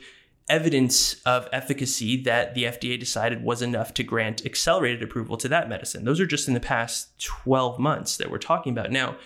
evidence 0.49 1.21
of 1.25 1.49
efficacy 1.53 2.23
that 2.23 2.55
the 2.55 2.65
FDA 2.65 2.99
decided 2.99 3.43
was 3.43 3.63
enough 3.63 3.95
to 3.95 4.03
grant 4.03 4.45
accelerated 4.45 5.03
approval 5.03 5.37
to 5.39 5.49
that 5.49 5.69
medicine. 5.69 6.05
Those 6.05 6.21
are 6.21 6.27
just 6.27 6.49
in 6.49 6.55
the 6.55 6.61
past 6.61 7.19
12 7.23 7.79
months 7.79 8.17
that 8.19 8.31
we're 8.31 8.39
talking 8.39 8.73
about. 8.73 8.91
Now, 8.91 9.17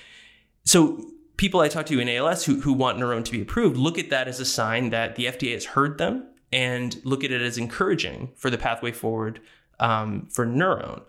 so 0.65 1.05
people 1.37 1.61
I 1.61 1.69
talk 1.69 1.87
to 1.87 1.99
in 1.99 2.09
ALS 2.09 2.45
who, 2.45 2.61
who 2.61 2.73
want 2.73 2.99
NurOwn 2.99 3.25
to 3.25 3.33
be 3.33 3.41
approved 3.41 3.77
look 3.77 3.99
at 3.99 4.11
that 4.11 4.29
as 4.29 4.39
a 4.39 4.45
sign 4.45 4.91
that 4.91 5.17
the 5.17 5.27
FDA 5.27 5.55
has 5.55 5.65
heard 5.65 5.99
them 5.99 6.27
and 6.53 7.01
look 7.05 7.25
at 7.25 7.33
it 7.33 7.43
as 7.43 7.59
encouraging 7.59 8.33
for 8.37 8.51
the 8.51 8.59
pathway 8.59 8.93
forward 8.93 9.41
um, 9.81 10.29
for 10.31 10.47
NurOwn. 10.47 11.03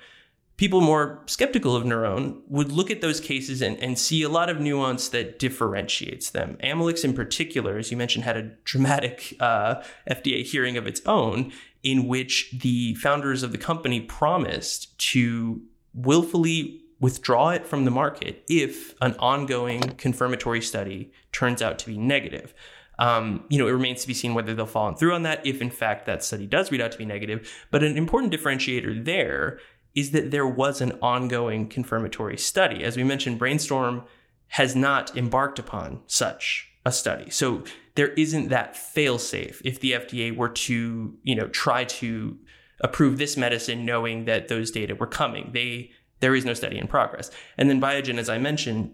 People 0.60 0.82
more 0.82 1.22
skeptical 1.26 1.74
of 1.74 1.86
NurOwn 1.86 2.42
would 2.50 2.70
look 2.70 2.92
at 2.92 3.00
those 3.00 3.22
cases 3.22 3.62
and, 3.62 3.82
and 3.82 3.98
see 3.98 4.24
a 4.24 4.28
lot 4.28 4.50
of 4.50 4.60
nuance 4.60 5.08
that 5.08 5.40
differentiates 5.40 6.32
them. 6.32 6.58
Amylyx, 6.62 7.06
in 7.06 7.14
particular, 7.14 7.78
as 7.78 7.92
you 7.92 7.96
mentioned, 7.96 8.26
had 8.26 8.36
a 8.36 8.52
dramatic 8.66 9.38
uh, 9.40 9.76
FDA 10.12 10.44
hearing 10.44 10.76
of 10.76 10.86
its 10.86 11.00
own 11.06 11.54
in 11.82 12.10
which 12.10 12.54
the 12.60 12.94
founders 12.96 13.42
of 13.42 13.54
the 13.54 13.58
company 13.58 14.02
promised 14.02 15.00
to 15.12 15.62
willfully 15.94 16.82
withdraw 17.00 17.52
it 17.52 17.66
from 17.66 17.86
the 17.86 17.92
market 17.92 18.44
if 18.50 18.94
an 19.02 19.16
ongoing 19.18 19.80
confirmatory 19.80 20.62
study 20.62 21.10
turns 21.32 21.62
out 21.62 21.80
to 21.80 21.86
be 21.86 21.98
negative. 21.98 22.54
Um, 23.00 23.46
you 23.48 23.58
know, 23.58 23.68
it 23.70 23.72
remains 23.72 24.02
to 24.02 24.10
be 24.10 24.14
seen 24.14 24.34
whether 24.34 24.54
they'll 24.54 24.66
follow 24.66 24.94
through 24.94 25.16
on 25.16 25.24
that 25.24 25.46
if, 25.48 25.62
in 25.62 25.70
fact, 25.70 26.06
that 26.08 26.22
study 26.22 26.46
does 26.46 26.70
read 26.70 26.82
out 26.82 26.92
to 26.92 26.98
be 26.98 27.06
negative. 27.06 27.50
But 27.72 27.82
an 27.82 27.96
important 27.96 28.34
differentiator 28.34 29.06
there 29.06 29.60
is 30.00 30.12
that 30.12 30.32
there 30.32 30.48
was 30.48 30.82
an 30.82 30.94
ongoing 31.02 31.68
confirmatory 31.68 32.38
study. 32.38 32.84
As 32.84 32.96
we 32.96 33.04
mentioned, 33.04 33.40
Brainstorm 33.40 34.04
has 34.50 34.76
not 34.76 35.16
embarked 35.18 35.60
upon 35.60 36.02
such 36.08 36.72
a 36.86 36.92
study. 36.92 37.30
So 37.30 37.64
there 37.96 38.10
isn't 38.10 38.50
that 38.50 38.74
failsafe 38.74 39.62
if 39.64 39.80
the 39.80 39.92
FDA 39.92 40.36
were 40.36 40.50
to, 40.50 41.18
you 41.24 41.36
know, 41.36 41.48
try 41.48 41.84
to 41.84 42.38
approve 42.82 43.18
this 43.18 43.36
medicine 43.36 43.86
knowing 43.86 44.26
that 44.26 44.48
those 44.48 44.72
data 44.72 44.96
were 44.96 45.08
coming. 45.08 45.52
They 45.54 45.92
there 46.22 46.36
is 46.36 46.46
no 46.46 46.54
study 46.54 46.78
in 46.78 46.88
progress. 46.88 47.32
And 47.58 47.70
then 47.70 47.80
Biogen, 47.80 48.18
as 48.18 48.30
I 48.30 48.38
mentioned, 48.38 48.94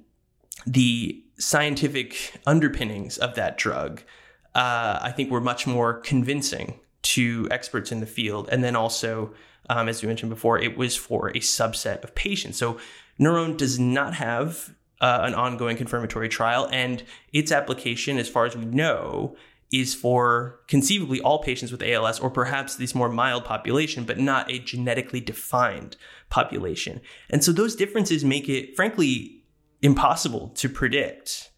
the 0.67 1.23
scientific 1.37 2.39
underpinnings 2.45 3.17
of 3.17 3.33
that 3.35 3.57
drug, 3.57 4.01
uh, 4.53 4.99
I 5.01 5.11
think, 5.11 5.31
were 5.31 5.41
much 5.41 5.65
more 5.65 5.95
convincing 5.95 6.79
to 7.05 7.47
experts 7.51 7.91
in 7.91 7.99
the 7.99 8.05
field. 8.05 8.49
And 8.51 8.63
then 8.63 8.75
also, 8.75 9.33
um, 9.69 9.87
as 9.87 10.01
we 10.01 10.07
mentioned 10.07 10.31
before, 10.31 10.59
it 10.59 10.77
was 10.77 10.95
for 10.95 11.29
a 11.29 11.39
subset 11.39 12.03
of 12.03 12.15
patients. 12.15 12.57
So 12.57 12.79
NurOwn 13.19 13.57
does 13.57 13.79
not 13.79 14.15
have 14.15 14.75
uh, 15.01 15.19
an 15.23 15.35
ongoing 15.35 15.77
confirmatory 15.77 16.29
trial, 16.29 16.67
and 16.71 17.03
its 17.31 17.51
application, 17.51 18.17
as 18.17 18.29
far 18.29 18.45
as 18.45 18.55
we 18.55 18.65
know, 18.65 19.35
is 19.71 19.93
for 19.93 20.59
conceivably 20.67 21.19
all 21.19 21.39
patients 21.43 21.71
with 21.71 21.83
ALS 21.83 22.19
or 22.19 22.29
perhaps 22.29 22.75
this 22.75 22.95
more 22.95 23.09
mild 23.09 23.43
population, 23.43 24.03
but 24.05 24.17
not 24.17 24.49
a 24.49 24.59
genetically 24.59 25.19
defined 25.19 25.97
population. 26.29 27.01
And 27.29 27.43
so 27.43 27.51
those 27.51 27.75
differences 27.75 28.23
make 28.23 28.47
it, 28.47 28.75
frankly, 28.75 29.43
impossible 29.81 30.49
to 30.49 30.69
predict 30.69 31.51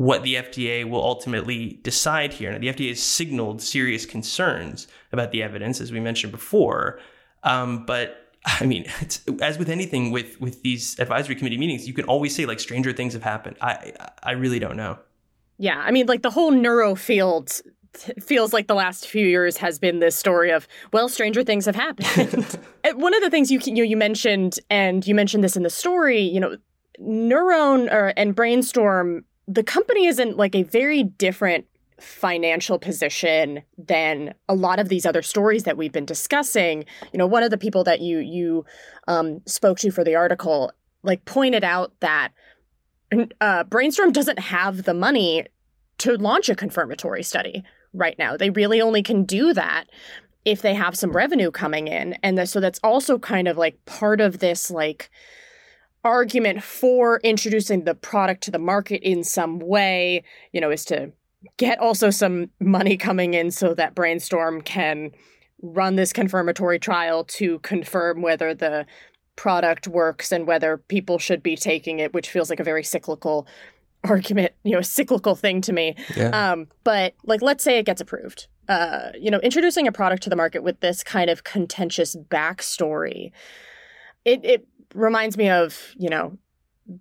what 0.00 0.22
the 0.22 0.36
FDA 0.36 0.88
will 0.88 1.04
ultimately 1.04 1.78
decide 1.82 2.32
here. 2.32 2.50
Now, 2.50 2.56
the 2.56 2.68
FDA 2.68 2.88
has 2.88 3.02
signaled 3.02 3.60
serious 3.60 4.06
concerns 4.06 4.88
about 5.12 5.30
the 5.30 5.42
evidence, 5.42 5.78
as 5.78 5.92
we 5.92 6.00
mentioned 6.00 6.32
before. 6.32 6.98
Um, 7.42 7.84
but 7.84 8.32
I 8.46 8.64
mean, 8.64 8.86
as 9.42 9.58
with 9.58 9.68
anything 9.68 10.10
with 10.10 10.40
with 10.40 10.62
these 10.62 10.98
advisory 10.98 11.34
committee 11.34 11.58
meetings, 11.58 11.86
you 11.86 11.92
can 11.92 12.06
always 12.06 12.34
say 12.34 12.46
like 12.46 12.60
stranger 12.60 12.94
things 12.94 13.12
have 13.12 13.22
happened. 13.22 13.58
I 13.60 13.92
I 14.22 14.32
really 14.32 14.58
don't 14.58 14.78
know. 14.78 14.98
Yeah, 15.58 15.82
I 15.84 15.90
mean, 15.90 16.06
like 16.06 16.22
the 16.22 16.30
whole 16.30 16.50
neuro 16.50 16.94
field 16.94 17.60
feels 18.22 18.54
like 18.54 18.68
the 18.68 18.74
last 18.74 19.06
few 19.06 19.26
years 19.26 19.58
has 19.58 19.78
been 19.78 19.98
this 19.98 20.16
story 20.16 20.50
of 20.50 20.66
well, 20.94 21.10
stranger 21.10 21.44
things 21.44 21.66
have 21.66 21.76
happened. 21.76 22.58
One 22.94 23.12
of 23.12 23.20
the 23.20 23.28
things 23.28 23.50
you 23.50 23.60
you 23.66 23.84
you 23.84 23.98
mentioned, 23.98 24.60
and 24.70 25.06
you 25.06 25.14
mentioned 25.14 25.44
this 25.44 25.56
in 25.56 25.62
the 25.62 25.68
story, 25.68 26.22
you 26.22 26.40
know, 26.40 26.56
NurOwn 26.98 27.92
or 27.92 28.14
and 28.16 28.34
Brainstorm, 28.34 29.26
the 29.50 29.64
company 29.64 30.06
is 30.06 30.18
in 30.20 30.36
like 30.36 30.54
a 30.54 30.62
very 30.62 31.02
different 31.02 31.66
financial 31.98 32.78
position 32.78 33.62
than 33.76 34.32
a 34.48 34.54
lot 34.54 34.78
of 34.78 34.88
these 34.88 35.04
other 35.04 35.22
stories 35.22 35.64
that 35.64 35.76
we've 35.76 35.92
been 35.92 36.06
discussing. 36.06 36.84
You 37.12 37.18
know, 37.18 37.26
one 37.26 37.42
of 37.42 37.50
the 37.50 37.58
people 37.58 37.84
that 37.84 38.00
you 38.00 38.18
you 38.18 38.64
um, 39.08 39.42
spoke 39.46 39.78
to 39.80 39.90
for 39.90 40.04
the 40.04 40.14
article 40.14 40.72
like 41.02 41.24
pointed 41.24 41.64
out 41.64 41.92
that 42.00 42.30
uh, 43.40 43.64
Brainstorm 43.64 44.12
doesn't 44.12 44.38
have 44.38 44.84
the 44.84 44.94
money 44.94 45.46
to 45.98 46.16
launch 46.16 46.48
a 46.48 46.54
confirmatory 46.54 47.22
study 47.22 47.64
right 47.92 48.18
now. 48.18 48.36
They 48.36 48.50
really 48.50 48.80
only 48.80 49.02
can 49.02 49.24
do 49.24 49.52
that 49.52 49.86
if 50.44 50.62
they 50.62 50.74
have 50.74 50.96
some 50.96 51.12
revenue 51.12 51.50
coming 51.50 51.88
in, 51.88 52.14
and 52.22 52.38
the, 52.38 52.46
so 52.46 52.60
that's 52.60 52.80
also 52.84 53.18
kind 53.18 53.48
of 53.48 53.58
like 53.58 53.84
part 53.84 54.20
of 54.20 54.38
this 54.38 54.70
like 54.70 55.10
argument 56.04 56.62
for 56.62 57.20
introducing 57.22 57.84
the 57.84 57.94
product 57.94 58.42
to 58.44 58.50
the 58.50 58.58
market 58.58 59.02
in 59.02 59.24
some 59.24 59.58
way. 59.58 60.24
You 60.52 60.60
know, 60.60 60.70
is 60.70 60.84
to 60.86 61.12
get 61.56 61.78
also 61.78 62.10
some 62.10 62.50
money 62.60 62.96
coming 62.96 63.34
in 63.34 63.50
so 63.50 63.74
that 63.74 63.94
Brainstorm 63.94 64.60
can 64.62 65.12
run 65.62 65.96
this 65.96 66.12
confirmatory 66.12 66.78
trial 66.78 67.24
to 67.24 67.58
confirm 67.60 68.22
whether 68.22 68.54
the 68.54 68.86
product 69.36 69.88
works 69.88 70.32
and 70.32 70.46
whether 70.46 70.78
people 70.78 71.18
should 71.18 71.42
be 71.42 71.56
taking 71.56 71.98
it, 71.98 72.12
which 72.12 72.30
feels 72.30 72.50
like 72.50 72.60
a 72.60 72.64
very 72.64 72.84
cyclical 72.84 73.46
argument, 74.04 74.52
you 74.64 74.72
know, 74.72 74.78
a 74.78 74.84
cyclical 74.84 75.34
thing 75.34 75.60
to 75.62 75.72
me. 75.72 75.94
Yeah. 76.16 76.28
Um, 76.28 76.68
but 76.84 77.14
like, 77.24 77.42
let's 77.42 77.64
say 77.64 77.78
it 77.78 77.86
gets 77.86 78.00
approved. 78.00 78.48
Uh, 78.68 79.10
you 79.18 79.30
know, 79.30 79.38
introducing 79.40 79.86
a 79.86 79.92
product 79.92 80.22
to 80.22 80.30
the 80.30 80.36
market 80.36 80.62
with 80.62 80.80
this 80.80 81.02
kind 81.02 81.28
of 81.28 81.44
contentious 81.44 82.16
backstory, 82.16 83.32
it 84.24 84.44
it 84.44 84.66
reminds 84.94 85.36
me 85.36 85.48
of 85.48 85.94
you 85.96 86.08
know 86.08 86.36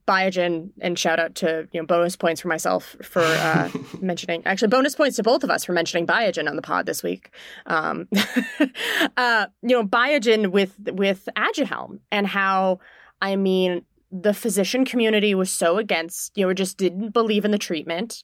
Biogen 0.08 0.70
and 0.82 1.00
shout 1.00 1.20
out 1.20 1.36
to 1.36 1.68
you 1.72 1.82
know 1.82 1.86
bonus 1.86 2.16
points 2.16 2.42
for 2.42 2.48
myself 2.48 2.96
for 3.02 3.22
uh, 3.24 3.70
mentioning 4.02 4.44
actually 4.46 4.68
bonus 4.68 4.96
points 4.96 5.16
to 5.16 5.24
both 5.24 5.44
of 5.44 5.50
us 5.50 5.66
for 5.66 5.74
mentioning 5.74 6.06
Biogen 6.06 6.48
on 6.48 6.56
the 6.56 6.62
pod 6.62 6.86
this 6.86 7.02
week. 7.02 7.32
Um, 7.66 8.08
uh, 9.18 9.48
you 9.62 9.70
know 9.70 9.84
Biogen 9.84 10.52
with 10.52 10.76
with 10.92 11.28
Aduhelm 11.36 12.00
and 12.12 12.28
how 12.28 12.80
I 13.22 13.36
mean 13.36 13.84
the 14.12 14.34
physician 14.34 14.86
community 14.86 15.34
was 15.34 15.52
so 15.52 15.78
against 15.78 16.38
you 16.38 16.46
know 16.46 16.54
just 16.54 16.78
didn't 16.78 17.12
believe 17.12 17.46
in 17.46 17.52
the 17.52 17.58
treatment. 17.58 18.22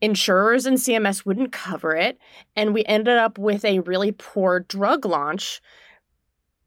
Insurers 0.00 0.64
and 0.64 0.78
CMS 0.78 1.26
wouldn't 1.26 1.50
cover 1.50 1.94
it, 1.94 2.18
and 2.54 2.72
we 2.72 2.84
ended 2.84 3.18
up 3.18 3.36
with 3.36 3.64
a 3.64 3.80
really 3.80 4.12
poor 4.12 4.60
drug 4.60 5.04
launch 5.04 5.60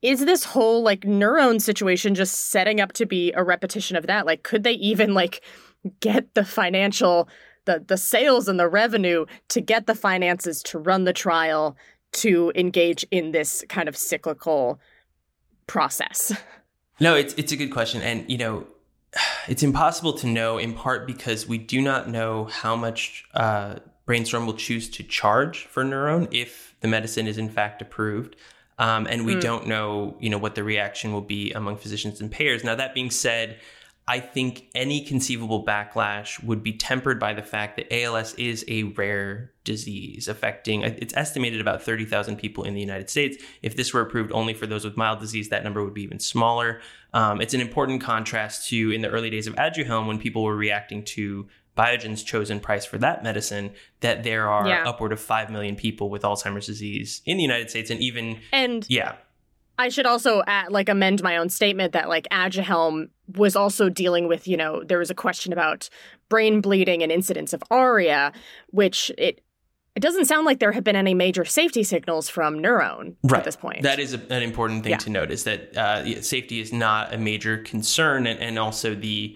is 0.02 0.26
this 0.26 0.44
whole 0.44 0.82
like 0.84 1.02
NurOwn 1.02 1.62
situation 1.62 2.16
just 2.16 2.50
setting 2.50 2.82
up 2.82 2.94
to 2.94 3.06
be 3.06 3.32
a 3.34 3.44
repetition 3.44 3.96
of 3.96 4.08
that? 4.08 4.26
Like 4.26 4.44
could 4.44 4.64
they 4.64 4.74
even 4.74 5.14
like 5.14 5.42
get 6.00 6.34
the 6.34 6.46
financial 6.46 7.28
the 7.66 7.84
the 7.86 7.98
sales 7.98 8.48
and 8.48 8.60
the 8.60 8.68
revenue 8.68 9.26
to 9.50 9.62
get 9.62 9.88
the 9.88 9.96
finances 9.96 10.64
to 10.64 10.80
run 10.80 11.04
the 11.04 11.14
trial 11.14 11.78
to 12.14 12.52
engage 12.56 13.06
in 13.12 13.32
this 13.32 13.64
kind 13.70 13.88
of 13.88 13.96
cyclical 13.96 14.80
process? 15.68 16.34
No, 17.00 17.16
it's 17.16 17.34
it's 17.36 17.52
a 17.52 17.58
good 17.58 17.72
question, 17.72 18.02
and 18.02 18.30
you 18.30 18.38
know, 18.38 18.68
it's 19.48 19.64
impossible 19.64 20.14
to 20.14 20.28
know 20.28 20.58
in 20.58 20.74
part 20.74 21.08
because 21.08 21.48
we 21.48 21.58
do 21.58 21.82
not 21.82 22.10
know 22.10 22.46
how 22.46 22.76
much 22.76 23.26
uh, 23.34 23.76
Brainstorm 24.06 24.46
will 24.46 24.56
choose 24.56 24.90
to 24.92 25.04
charge 25.04 25.66
for 25.66 25.84
NurOwn 25.84 26.28
if 26.32 26.76
the 26.82 26.88
medicine 26.88 27.28
is 27.28 27.38
in 27.38 27.50
fact 27.50 27.82
approved. 27.82 28.36
Um, 28.80 29.06
and 29.08 29.26
we 29.26 29.36
don't 29.40 29.68
know, 29.68 30.18
you 30.20 30.30
know, 30.30 30.40
what 30.40 30.56
the 30.56 30.64
reaction 30.64 31.14
will 31.14 31.22
be 31.22 31.52
among 31.52 31.78
physicians 31.78 32.20
and 32.20 32.32
payers. 32.32 32.64
Now, 32.64 32.76
that 32.76 32.96
being 32.96 33.12
said, 33.12 33.60
I 34.08 34.20
think 34.20 34.68
any 34.74 35.06
conceivable 35.06 35.64
backlash 35.64 36.44
would 36.44 36.64
be 36.64 36.74
tempered 36.74 37.20
by 37.20 37.34
the 37.34 37.44
fact 37.44 37.78
that 37.78 37.94
ALS 37.94 38.34
is 38.34 38.66
a 38.68 38.84
rare 38.84 39.52
disease 39.64 40.28
affecting, 40.28 40.82
it's 40.82 41.16
estimated 41.16 41.62
about 41.62 41.84
30,000 41.84 42.38
people 42.38 42.64
in 42.64 42.74
the 42.74 42.82
United 42.82 43.10
States. 43.10 43.38
If 43.62 43.76
this 43.76 43.94
were 43.94 44.02
approved 44.02 44.32
only 44.32 44.56
for 44.56 44.66
those 44.66 44.84
with 44.84 44.98
mild 44.98 45.20
disease, 45.20 45.50
that 45.50 45.64
number 45.64 45.84
would 45.84 45.94
be 45.94 46.02
even 46.02 46.20
smaller. 46.20 46.82
Um, 47.14 47.42
it's 47.42 47.54
an 47.54 47.62
important 47.62 48.02
contrast 48.02 48.68
to 48.70 48.92
in 48.92 49.02
the 49.02 49.10
early 49.10 49.30
days 49.30 49.46
of 49.46 49.56
Aduhelm 49.56 50.08
when 50.08 50.18
people 50.18 50.44
were 50.44 50.56
reacting 50.56 51.06
to 51.06 51.48
Biogen's 51.78 52.24
chosen 52.24 52.60
price 52.60 52.86
for 52.86 52.98
that 52.98 53.24
medicine, 53.24 53.72
that 54.02 54.24
there 54.24 54.50
are 54.50 54.68
Yeah. 54.68 54.84
upward 54.88 55.12
of 55.12 55.20
5 55.20 55.50
million 55.50 55.76
people 55.76 56.10
with 56.10 56.24
Alzheimer's 56.24 56.66
disease 56.68 57.22
in 57.26 57.38
the 57.38 57.44
United 57.44 57.70
States. 57.70 57.90
And 57.90 58.02
even, 58.02 58.40
and 58.52 58.86
yeah, 58.90 59.14
I 59.80 59.90
should 59.90 60.06
also 60.06 60.44
add, 60.46 60.72
like 60.72 60.90
amend 60.90 61.24
my 61.24 61.38
own 61.38 61.50
statement 61.50 61.94
that 61.94 62.08
like 62.10 62.28
Aduhelm 62.30 63.10
was 63.36 63.56
also 63.56 63.90
dealing 63.90 64.28
with, 64.28 64.48
you 64.48 64.58
know, 64.58 64.84
there 64.84 65.00
was 65.00 65.10
a 65.10 65.16
question 65.16 65.54
about 65.54 65.90
brain 66.30 66.62
bleeding 66.62 67.02
and 67.02 67.12
incidents 67.12 67.54
of 67.54 67.64
ARIA, 67.72 68.32
which 68.70 69.12
it 69.18 69.42
it 69.94 70.00
doesn't 70.00 70.24
sound 70.26 70.46
like 70.46 70.60
there 70.60 70.72
have 70.72 70.86
been 70.86 70.96
any 70.96 71.14
major 71.14 71.44
safety 71.44 71.84
signals 71.84 72.30
from 72.30 72.60
NurOwn 72.60 73.16
right. 73.24 73.40
at 73.40 73.44
this 73.44 73.58
point. 73.58 73.82
That 73.82 74.00
is 74.00 74.14
a, 74.14 74.20
an 74.34 74.42
important 74.42 74.84
thing 74.84 74.92
Yeah. 74.92 74.98
to 75.00 75.10
note 75.10 75.32
is 75.32 75.44
that 75.44 75.76
uh, 75.76 76.22
safety 76.22 76.62
is 76.62 76.72
not 76.72 77.14
a 77.14 77.18
major 77.18 77.58
concern, 77.58 78.26
and, 78.26 78.40
and 78.40 78.58
also 78.58 78.96
the 78.96 79.36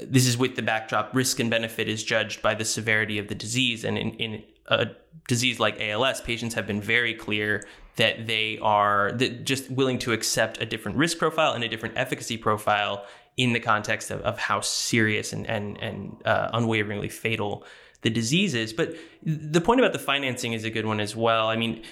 this 0.00 0.26
is 0.26 0.36
with 0.36 0.56
the 0.56 0.62
backdrop 0.62 1.14
risk 1.14 1.40
and 1.40 1.50
benefit 1.50 1.88
is 1.88 2.04
judged 2.04 2.42
by 2.42 2.54
the 2.54 2.64
severity 2.64 3.18
of 3.18 3.28
the 3.28 3.34
disease, 3.34 3.84
and 3.84 3.98
in, 3.98 4.10
in 4.14 4.42
a 4.66 4.88
disease 5.28 5.58
like 5.58 5.80
ALS, 5.80 6.20
patients 6.20 6.54
have 6.54 6.66
been 6.66 6.80
very 6.80 7.14
clear 7.14 7.66
that 7.96 8.26
they 8.26 8.58
are 8.62 9.12
just 9.12 9.70
willing 9.70 9.98
to 9.98 10.12
accept 10.12 10.60
a 10.62 10.66
different 10.66 10.96
risk 10.96 11.18
profile 11.18 11.52
and 11.52 11.64
a 11.64 11.68
different 11.68 11.96
efficacy 11.96 12.36
profile 12.36 13.04
in 13.36 13.52
the 13.52 13.60
context 13.60 14.10
of, 14.10 14.20
of 14.22 14.38
how 14.38 14.60
serious 14.60 15.32
and 15.32 15.46
and 15.48 15.78
and 15.82 16.16
uh, 16.24 16.50
unwaveringly 16.52 17.08
fatal 17.08 17.64
the 18.02 18.10
disease 18.10 18.54
is. 18.54 18.72
But 18.72 18.94
the 19.24 19.60
point 19.60 19.80
about 19.80 19.92
the 19.92 19.98
financing 19.98 20.52
is 20.52 20.64
a 20.64 20.70
good 20.70 20.86
one 20.86 21.00
as 21.00 21.16
well. 21.16 21.48
I 21.48 21.56
mean. 21.56 21.82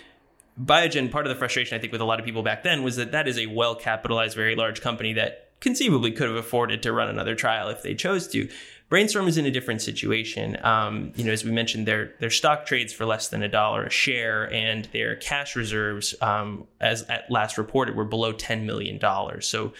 Biogen, 0.60 1.10
part 1.10 1.24
of 1.24 1.30
the 1.30 1.38
frustration 1.38 1.78
I 1.78 1.80
think 1.80 1.90
with 1.90 2.02
a 2.02 2.04
lot 2.04 2.18
of 2.18 2.26
people 2.26 2.42
back 2.42 2.64
then 2.64 2.82
was 2.82 2.96
that 2.96 3.12
that 3.12 3.26
is 3.26 3.38
a 3.38 3.46
well 3.46 3.74
capitalized, 3.74 4.36
very 4.36 4.56
large 4.56 4.82
company 4.82 5.14
that 5.14 5.49
conceivably 5.60 6.10
could 6.10 6.28
have 6.28 6.36
afforded 6.36 6.82
to 6.82 6.92
run 6.92 7.08
another 7.08 7.34
trial 7.34 7.68
if 7.68 7.82
they 7.82 7.94
chose 7.94 8.26
to. 8.28 8.48
Brainstorm 8.88 9.28
is 9.28 9.38
in 9.38 9.46
a 9.46 9.52
different 9.52 9.80
situation. 9.80 10.58
Um, 10.64 11.12
you 11.14 11.24
know, 11.24 11.30
as 11.30 11.44
we 11.44 11.52
mentioned, 11.52 11.86
their 11.86 12.14
their 12.18 12.30
stock 12.30 12.66
trades 12.66 12.92
for 12.92 13.06
less 13.06 13.28
than 13.28 13.42
a 13.42 13.48
dollar 13.48 13.84
a 13.84 13.90
share, 13.90 14.52
and 14.52 14.86
their 14.86 15.14
cash 15.14 15.54
reserves, 15.54 16.14
um, 16.20 16.66
as 16.80 17.02
at 17.02 17.30
last 17.30 17.56
reported, 17.56 17.94
were 17.94 18.04
below 18.04 18.32
ten 18.32 18.66
million 18.66 18.98
dollars. 18.98 19.46
So. 19.46 19.72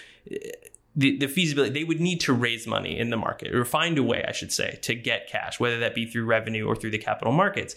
The, 0.97 1.17
the 1.19 1.29
feasibility 1.29 1.73
they 1.73 1.85
would 1.85 2.01
need 2.01 2.19
to 2.23 2.33
raise 2.33 2.67
money 2.67 2.99
in 2.99 3.11
the 3.11 3.17
market 3.17 3.55
or 3.55 3.65
find 3.65 3.97
a 3.97 4.03
way 4.03 4.25
i 4.27 4.33
should 4.33 4.51
say 4.51 4.77
to 4.83 4.97
get 4.97 5.29
cash 5.29 5.61
whether 5.61 5.79
that 5.79 5.95
be 5.95 6.05
through 6.05 6.25
revenue 6.25 6.67
or 6.67 6.75
through 6.75 6.91
the 6.91 6.99
capital 6.99 7.33
markets 7.33 7.77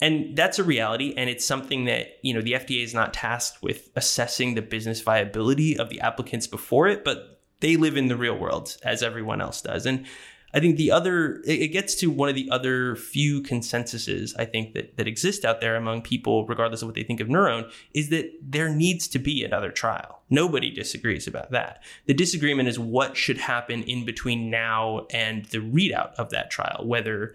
and 0.00 0.36
that's 0.36 0.58
a 0.58 0.64
reality 0.64 1.14
and 1.16 1.30
it's 1.30 1.44
something 1.44 1.84
that 1.84 2.18
you 2.22 2.34
know 2.34 2.40
the 2.40 2.52
fda 2.52 2.82
is 2.82 2.94
not 2.94 3.14
tasked 3.14 3.62
with 3.62 3.90
assessing 3.96 4.54
the 4.54 4.62
business 4.62 5.00
viability 5.00 5.78
of 5.78 5.88
the 5.88 6.00
applicants 6.00 6.46
before 6.46 6.88
it 6.88 7.04
but 7.04 7.34
they 7.60 7.76
live 7.76 7.96
in 7.96 8.08
the 8.08 8.16
real 8.16 8.36
world 8.36 8.76
as 8.84 9.02
everyone 9.02 9.40
else 9.40 9.62
does. 9.62 9.86
And 9.86 10.04
i 10.52 10.60
think 10.60 10.76
the 10.76 10.90
other 10.90 11.42
it 11.46 11.68
gets 11.68 11.94
to 11.96 12.10
one 12.10 12.28
of 12.28 12.34
the 12.34 12.48
other 12.50 12.94
few 12.94 13.42
consensuses 13.42 14.34
i 14.38 14.44
think 14.44 14.74
that 14.74 14.96
that 14.96 15.08
exist 15.08 15.44
out 15.44 15.60
there 15.60 15.74
among 15.74 16.00
people 16.02 16.46
regardless 16.46 16.82
of 16.82 16.86
what 16.86 16.94
they 16.94 17.02
think 17.02 17.20
of 17.20 17.28
NurOwn 17.28 17.70
is 17.92 18.10
that 18.10 18.30
there 18.40 18.68
needs 18.68 19.08
to 19.08 19.18
be 19.18 19.42
another 19.42 19.70
trial. 19.70 20.20
Nobody 20.30 20.70
disagrees 20.70 21.26
about 21.26 21.50
that. 21.50 21.82
The 22.06 22.14
disagreement 22.14 22.68
is 22.68 22.78
what 22.78 23.16
should 23.16 23.38
happen 23.38 23.82
in 23.82 24.04
between 24.04 24.50
now 24.50 25.06
and 25.10 25.44
the 25.46 25.58
readout 25.58 26.14
of 26.14 26.30
that 26.30 26.50
trial 26.50 26.84
whether 26.84 27.34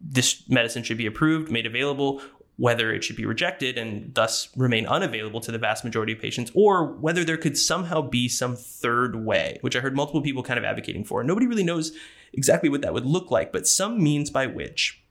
this 0.00 0.48
medicine 0.48 0.82
should 0.82 0.98
be 0.98 1.06
approved, 1.06 1.50
made 1.50 1.66
available, 1.66 2.22
whether 2.56 2.92
it 2.92 3.02
should 3.02 3.16
be 3.16 3.24
rejected 3.24 3.78
and 3.78 4.14
thus 4.14 4.48
remain 4.56 4.86
unavailable 4.86 5.40
to 5.40 5.50
the 5.50 5.58
vast 5.58 5.82
majority 5.82 6.12
of 6.12 6.20
patients, 6.20 6.50
or 6.54 6.84
whether 6.84 7.24
there 7.24 7.38
could 7.38 7.56
somehow 7.56 8.02
be 8.02 8.28
some 8.28 8.54
third 8.54 9.16
way, 9.16 9.56
which 9.62 9.74
I 9.74 9.80
heard 9.80 9.96
multiple 9.96 10.20
people 10.20 10.42
kind 10.42 10.58
of 10.58 10.64
advocating 10.64 11.04
for. 11.04 11.24
Nobody 11.24 11.46
really 11.46 11.64
knows 11.64 11.92
exactly 12.32 12.68
what 12.68 12.82
that 12.82 12.92
would 12.92 13.06
look 13.06 13.30
like, 13.30 13.50
but 13.50 13.66
some 13.66 14.02
means 14.02 14.30
by 14.30 14.46
which 14.46 15.02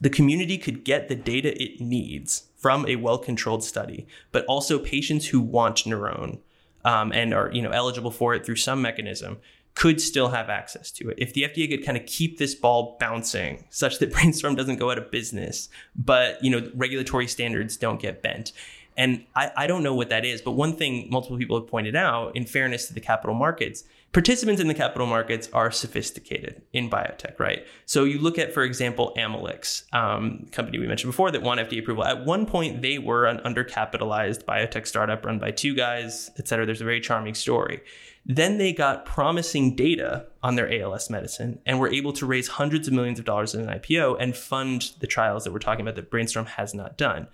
the 0.00 0.10
community 0.10 0.58
could 0.58 0.84
get 0.84 1.08
the 1.08 1.14
data 1.14 1.60
it 1.62 1.80
needs 1.80 2.48
from 2.56 2.86
a 2.86 2.96
well-controlled 2.96 3.64
study, 3.64 4.06
but 4.30 4.44
also 4.46 4.78
patients 4.78 5.28
who 5.28 5.40
want 5.40 5.84
NurOwn 5.84 6.40
um, 6.84 7.12
and 7.12 7.32
are 7.32 7.50
you 7.52 7.62
know 7.62 7.70
eligible 7.70 8.10
for 8.10 8.34
it 8.34 8.44
through 8.44 8.56
some 8.56 8.82
mechanism 8.82 9.38
could 9.74 10.00
still 10.00 10.28
have 10.28 10.48
access 10.48 10.90
to 10.92 11.08
it. 11.08 11.18
If 11.18 11.34
the 11.34 11.42
FDA 11.42 11.68
could 11.68 11.84
kind 11.84 11.98
of 11.98 12.06
keep 12.06 12.38
this 12.38 12.54
ball 12.54 12.96
bouncing 13.00 13.64
such 13.70 13.98
that 13.98 14.12
Brainstorm 14.12 14.54
doesn't 14.54 14.76
go 14.76 14.90
out 14.90 14.98
of 14.98 15.10
business, 15.10 15.68
but 15.96 16.42
you 16.42 16.50
know 16.50 16.70
regulatory 16.74 17.26
standards 17.26 17.76
don't 17.76 18.00
get 18.00 18.22
bent. 18.22 18.52
And 18.96 19.24
I, 19.34 19.50
I 19.56 19.66
don't 19.66 19.82
know 19.82 19.94
what 19.94 20.10
that 20.10 20.24
is, 20.24 20.40
but 20.40 20.52
one 20.52 20.76
thing 20.76 21.08
multiple 21.10 21.36
people 21.36 21.58
have 21.58 21.68
pointed 21.68 21.96
out, 21.96 22.36
in 22.36 22.44
fairness 22.44 22.86
to 22.86 22.94
the 22.94 23.00
capital 23.00 23.34
markets, 23.34 23.82
participants 24.12 24.60
in 24.60 24.68
the 24.68 24.74
capital 24.74 25.06
markets 25.06 25.48
are 25.52 25.72
sophisticated 25.72 26.62
in 26.72 26.88
biotech, 26.88 27.40
right? 27.40 27.66
So 27.86 28.04
you 28.04 28.20
look 28.20 28.38
at, 28.38 28.54
for 28.54 28.62
example, 28.62 29.12
Amylyx, 29.16 29.92
um, 29.92 30.46
company 30.52 30.78
we 30.78 30.86
mentioned 30.86 31.10
before 31.10 31.32
that 31.32 31.42
won 31.42 31.58
FDA 31.58 31.80
approval. 31.80 32.04
At 32.04 32.24
one 32.24 32.46
point, 32.46 32.82
they 32.82 32.98
were 32.98 33.26
an 33.26 33.38
undercapitalized 33.38 34.44
biotech 34.44 34.86
startup 34.86 35.24
run 35.24 35.40
by 35.40 35.50
two 35.50 35.74
guys, 35.74 36.30
et 36.38 36.46
cetera. 36.46 36.64
There's 36.64 36.80
a 36.80 36.84
very 36.84 37.00
charming 37.00 37.34
story. 37.34 37.82
Then 38.26 38.56
they 38.56 38.72
got 38.72 39.04
promising 39.04 39.76
data 39.76 40.26
on 40.42 40.56
their 40.56 40.72
ALS 40.72 41.10
medicine 41.10 41.58
and 41.66 41.78
were 41.78 41.92
able 41.92 42.12
to 42.14 42.24
raise 42.24 42.48
hundreds 42.48 42.88
of 42.88 42.94
millions 42.94 43.18
of 43.18 43.26
dollars 43.26 43.54
in 43.54 43.60
an 43.60 43.78
IPO 43.78 44.16
and 44.18 44.34
fund 44.34 44.92
the 45.00 45.06
trials 45.06 45.44
that 45.44 45.52
we're 45.52 45.58
talking 45.58 45.82
about 45.82 45.96
that 45.96 46.10
Brainstorm 46.10 46.46
has 46.46 46.74
not 46.74 46.96
done. 46.96 47.28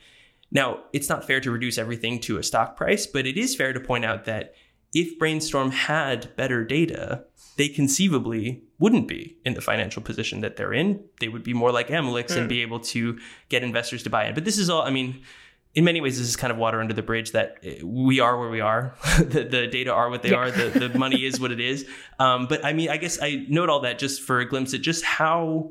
Now, 0.50 0.80
it's 0.92 1.08
not 1.08 1.24
fair 1.24 1.40
to 1.40 1.50
reduce 1.50 1.78
everything 1.78 2.18
to 2.22 2.38
a 2.38 2.42
stock 2.42 2.76
price, 2.76 3.06
but 3.06 3.26
it 3.26 3.36
is 3.36 3.54
fair 3.54 3.72
to 3.72 3.78
point 3.78 4.04
out 4.04 4.24
that 4.24 4.54
if 4.92 5.16
Brainstorm 5.16 5.70
had 5.70 6.34
better 6.34 6.64
data, 6.64 7.24
they 7.56 7.68
conceivably 7.68 8.62
wouldn't 8.80 9.06
be 9.06 9.36
in 9.44 9.54
the 9.54 9.60
financial 9.60 10.02
position 10.02 10.40
that 10.40 10.56
they're 10.56 10.72
in. 10.72 11.04
They 11.20 11.28
would 11.28 11.44
be 11.44 11.54
more 11.54 11.70
like 11.70 11.88
Amylyx 11.88 12.32
and 12.32 12.42
hmm. 12.42 12.48
be 12.48 12.62
able 12.62 12.80
to 12.80 13.18
get 13.48 13.62
investors 13.62 14.02
to 14.04 14.10
buy 14.10 14.26
in. 14.26 14.34
But 14.34 14.44
this 14.44 14.58
is 14.58 14.68
all, 14.68 14.82
I 14.82 14.90
mean, 14.90 15.22
in 15.74 15.84
many 15.84 16.00
ways, 16.00 16.18
this 16.18 16.28
is 16.28 16.36
kind 16.36 16.50
of 16.50 16.58
water 16.58 16.80
under 16.80 16.94
the 16.94 17.02
bridge 17.02 17.32
that 17.32 17.58
uh, 17.64 17.86
we 17.86 18.18
are 18.20 18.38
where 18.38 18.50
we 18.50 18.60
are. 18.60 18.94
the, 19.18 19.44
the 19.44 19.66
data 19.68 19.92
are 19.92 20.10
what 20.10 20.22
they 20.22 20.32
are. 20.32 20.50
The, 20.50 20.88
the 20.88 20.98
money 20.98 21.24
is 21.24 21.38
what 21.38 21.52
it 21.52 21.60
is. 21.60 21.86
Um, 22.18 22.46
but 22.46 22.64
I 22.64 22.72
mean, 22.72 22.90
I 22.90 22.96
guess 22.96 23.18
I 23.22 23.46
note 23.48 23.68
all 23.68 23.80
that 23.80 23.98
just 23.98 24.22
for 24.22 24.40
a 24.40 24.44
glimpse 24.48 24.74
at 24.74 24.80
just 24.80 25.04
how 25.04 25.70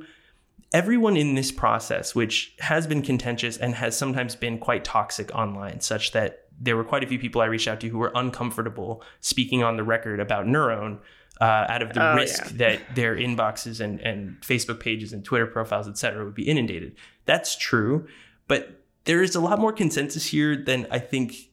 everyone 0.74 1.18
in 1.18 1.36
this 1.36 1.52
process, 1.52 2.16
which 2.16 2.54
has 2.60 2.88
been 2.88 3.02
contentious 3.02 3.58
and 3.58 3.76
has 3.76 3.98
sometimes 3.98 4.36
been 4.36 4.58
quite 4.58 4.84
toxic 4.86 5.34
online, 5.36 5.82
such 5.82 6.12
that 6.14 6.46
there 6.62 6.78
were 6.78 6.84
quite 6.84 7.04
a 7.04 7.08
few 7.08 7.20
people 7.20 7.42
I 7.42 7.46
reached 7.46 7.68
out 7.68 7.80
to 7.82 7.90
who 7.90 7.98
were 7.98 8.12
uncomfortable 8.16 9.04
speaking 9.20 9.64
on 9.64 9.78
the 9.78 9.84
record 9.84 10.20
about 10.20 10.46
NurOwn 10.46 11.00
uh, 11.42 11.66
out 11.70 11.82
of 11.82 11.94
the 11.94 12.12
Oh, 12.12 12.16
risk 12.16 12.46
yeah. 12.52 12.58
that 12.58 12.96
their 12.96 13.16
inboxes 13.16 13.80
and, 13.80 14.00
and 14.02 14.40
Facebook 14.42 14.80
pages 14.80 15.14
and 15.14 15.24
Twitter 15.26 15.48
profiles, 15.48 15.88
et 15.88 15.98
cetera, 15.98 16.24
would 16.24 16.36
be 16.36 16.44
inundated. 16.48 16.96
That's 17.26 17.58
true. 17.58 18.08
But 18.48 18.79
there 19.10 19.24
is 19.24 19.34
a 19.34 19.42
lot 19.42 19.58
more 19.58 19.74
consensus 19.74 20.28
here 20.28 20.56
than 20.56 20.86
I 20.92 21.00
think 21.00 21.50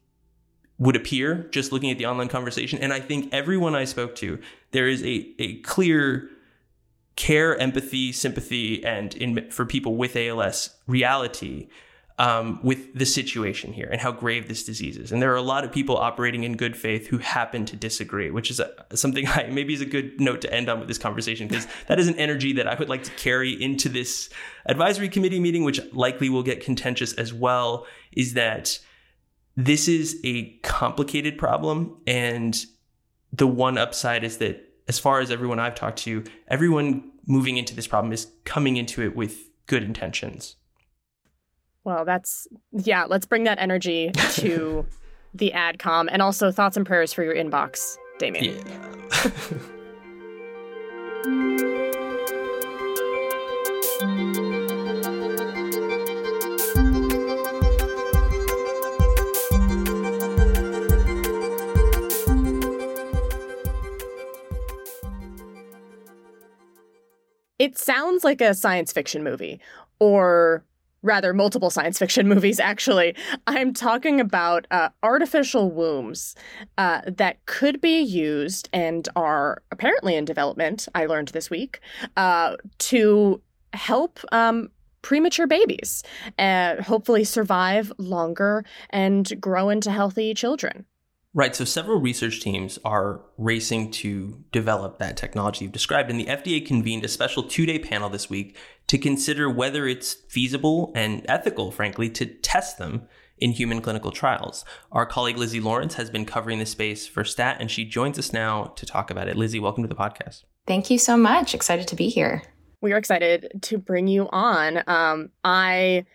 would 0.76 0.94
appear 0.94 1.48
just 1.52 1.72
looking 1.72 1.90
at 1.90 1.96
the 1.96 2.04
online 2.04 2.28
conversation. 2.28 2.78
And 2.80 2.92
I 2.92 3.00
think 3.00 3.32
everyone 3.32 3.74
I 3.74 3.84
spoke 3.84 4.14
to, 4.16 4.38
there 4.72 4.86
is 4.86 5.02
a, 5.02 5.34
a 5.38 5.54
clear 5.60 6.28
care, 7.16 7.56
empathy, 7.56 8.12
sympathy, 8.12 8.84
and 8.84 9.14
in, 9.14 9.50
for 9.50 9.64
people 9.64 9.96
with 9.96 10.16
ALS 10.16 10.76
reality 10.86 11.68
um, 12.18 12.60
with 12.62 12.94
the 12.94 13.04
situation 13.04 13.72
here 13.72 13.88
and 13.92 14.00
how 14.00 14.10
grave 14.10 14.48
this 14.48 14.64
disease 14.64 14.96
is. 14.96 15.12
And 15.12 15.20
there 15.20 15.32
are 15.32 15.36
a 15.36 15.42
lot 15.42 15.64
of 15.64 15.72
people 15.72 15.98
operating 15.98 16.44
in 16.44 16.56
good 16.56 16.76
faith 16.76 17.08
who 17.08 17.18
happen 17.18 17.66
to 17.66 17.76
disagree, 17.76 18.30
which 18.30 18.50
is 18.50 18.58
a, 18.58 18.72
something 18.94 19.26
I 19.28 19.48
maybe 19.52 19.74
is 19.74 19.82
a 19.82 19.86
good 19.86 20.18
note 20.20 20.40
to 20.42 20.52
end 20.52 20.68
on 20.68 20.78
with 20.78 20.88
this 20.88 20.98
conversation 20.98 21.46
because 21.46 21.66
that 21.88 21.98
is 21.98 22.08
an 22.08 22.14
energy 22.16 22.54
that 22.54 22.66
I 22.66 22.74
would 22.74 22.88
like 22.88 23.04
to 23.04 23.10
carry 23.12 23.50
into 23.62 23.88
this 23.88 24.30
advisory 24.64 25.08
committee 25.08 25.40
meeting, 25.40 25.64
which 25.64 25.80
likely 25.92 26.28
will 26.28 26.42
get 26.42 26.64
contentious 26.64 27.12
as 27.14 27.34
well. 27.34 27.86
Is 28.12 28.34
that 28.34 28.78
this 29.56 29.88
is 29.88 30.18
a 30.24 30.56
complicated 30.58 31.36
problem 31.36 31.98
and 32.06 32.56
the 33.32 33.46
one 33.46 33.76
upside 33.76 34.24
is 34.24 34.38
that 34.38 34.62
as 34.88 34.98
far 34.98 35.20
as 35.20 35.30
everyone 35.30 35.58
I've 35.58 35.74
talked 35.74 35.98
to, 36.00 36.24
everyone 36.48 37.10
moving 37.26 37.56
into 37.56 37.74
this 37.74 37.86
problem 37.86 38.12
is 38.12 38.28
coming 38.44 38.76
into 38.76 39.02
it 39.02 39.16
with 39.16 39.50
good 39.66 39.82
intentions. 39.82 40.56
Well, 41.86 42.04
that's 42.04 42.48
yeah. 42.72 43.04
Let's 43.04 43.26
bring 43.26 43.44
that 43.44 43.60
energy 43.60 44.10
to 44.32 44.84
the 45.34 45.52
adcom, 45.54 46.08
and 46.10 46.20
also 46.20 46.50
thoughts 46.50 46.76
and 46.76 46.84
prayers 46.84 47.12
for 47.12 47.22
your 47.22 47.32
inbox, 47.32 47.96
Damian. 48.18 48.56
Yeah. 48.66 49.60
It 67.60 67.78
sounds 67.78 68.24
like 68.24 68.40
a 68.40 68.54
science 68.54 68.92
fiction 68.92 69.22
movie, 69.22 69.60
or 70.00 70.64
rather, 71.06 71.32
multiple 71.32 71.70
science 71.70 71.98
fiction 71.98 72.28
movies, 72.34 72.60
actually. 72.60 73.16
I'm 73.46 73.72
talking 73.72 74.20
about 74.20 74.66
uh, 74.70 74.90
artificial 75.02 75.70
wombs 75.70 76.34
uh, 76.76 77.00
that 77.06 77.44
could 77.46 77.80
be 77.80 78.00
used 78.00 78.68
and 78.72 79.08
are 79.16 79.62
apparently 79.70 80.16
in 80.16 80.24
development, 80.24 80.88
I 80.94 81.06
learned 81.06 81.28
this 81.28 81.48
week, 81.48 81.80
uh, 82.16 82.56
to 82.78 83.40
help. 83.72 84.20
Um, 84.32 84.70
Premature 85.02 85.46
babies, 85.46 86.02
uh, 86.36 86.82
hopefully 86.82 87.22
survive 87.22 87.92
longer 87.96 88.64
and 88.90 89.40
grow 89.40 89.68
into 89.68 89.92
healthy 89.92 90.34
children. 90.34 90.84
Right. 91.36 91.54
So 91.54 91.66
several 91.66 92.00
research 92.00 92.40
teams 92.40 92.78
are 92.82 93.20
racing 93.36 93.90
to 93.90 94.42
develop 94.52 94.98
that 95.00 95.18
technology 95.18 95.66
you've 95.66 95.72
described. 95.72 96.08
And 96.10 96.18
the 96.18 96.24
FDA 96.24 96.66
convened 96.66 97.04
a 97.04 97.08
special 97.08 97.42
two 97.42 97.66
day 97.66 97.78
panel 97.78 98.08
this 98.08 98.30
week 98.30 98.56
to 98.86 98.96
consider 98.96 99.50
whether 99.50 99.86
it's 99.86 100.14
feasible 100.30 100.92
and 100.94 101.26
ethical, 101.28 101.70
frankly, 101.70 102.08
to 102.08 102.24
test 102.24 102.78
them 102.78 103.02
in 103.36 103.50
human 103.50 103.82
clinical 103.82 104.10
trials. 104.10 104.64
Our 104.90 105.04
colleague 105.04 105.36
Lizzy 105.36 105.60
Lawrence 105.60 105.96
has 105.96 106.08
been 106.08 106.24
covering 106.24 106.58
this 106.58 106.70
space 106.70 107.06
for 107.06 107.22
STAT, 107.22 107.58
and 107.60 107.70
she 107.70 107.84
joins 107.84 108.18
us 108.18 108.32
now 108.32 108.72
to 108.76 108.86
talk 108.86 109.10
about 109.10 109.28
it. 109.28 109.36
Lizzy, 109.36 109.60
welcome 109.60 109.82
to 109.84 109.88
the 109.88 109.94
podcast. 109.94 110.44
Thank 110.66 110.88
you 110.88 110.98
so 110.98 111.18
much. 111.18 111.54
Excited 111.54 111.86
to 111.88 111.96
be 111.96 112.08
here. 112.08 112.44
We 112.80 112.94
are 112.94 112.96
excited 112.96 113.60
to 113.60 113.76
bring 113.76 114.08
you 114.08 114.26
on. 114.30 114.82
Um, 114.86 115.28
I 115.44 116.06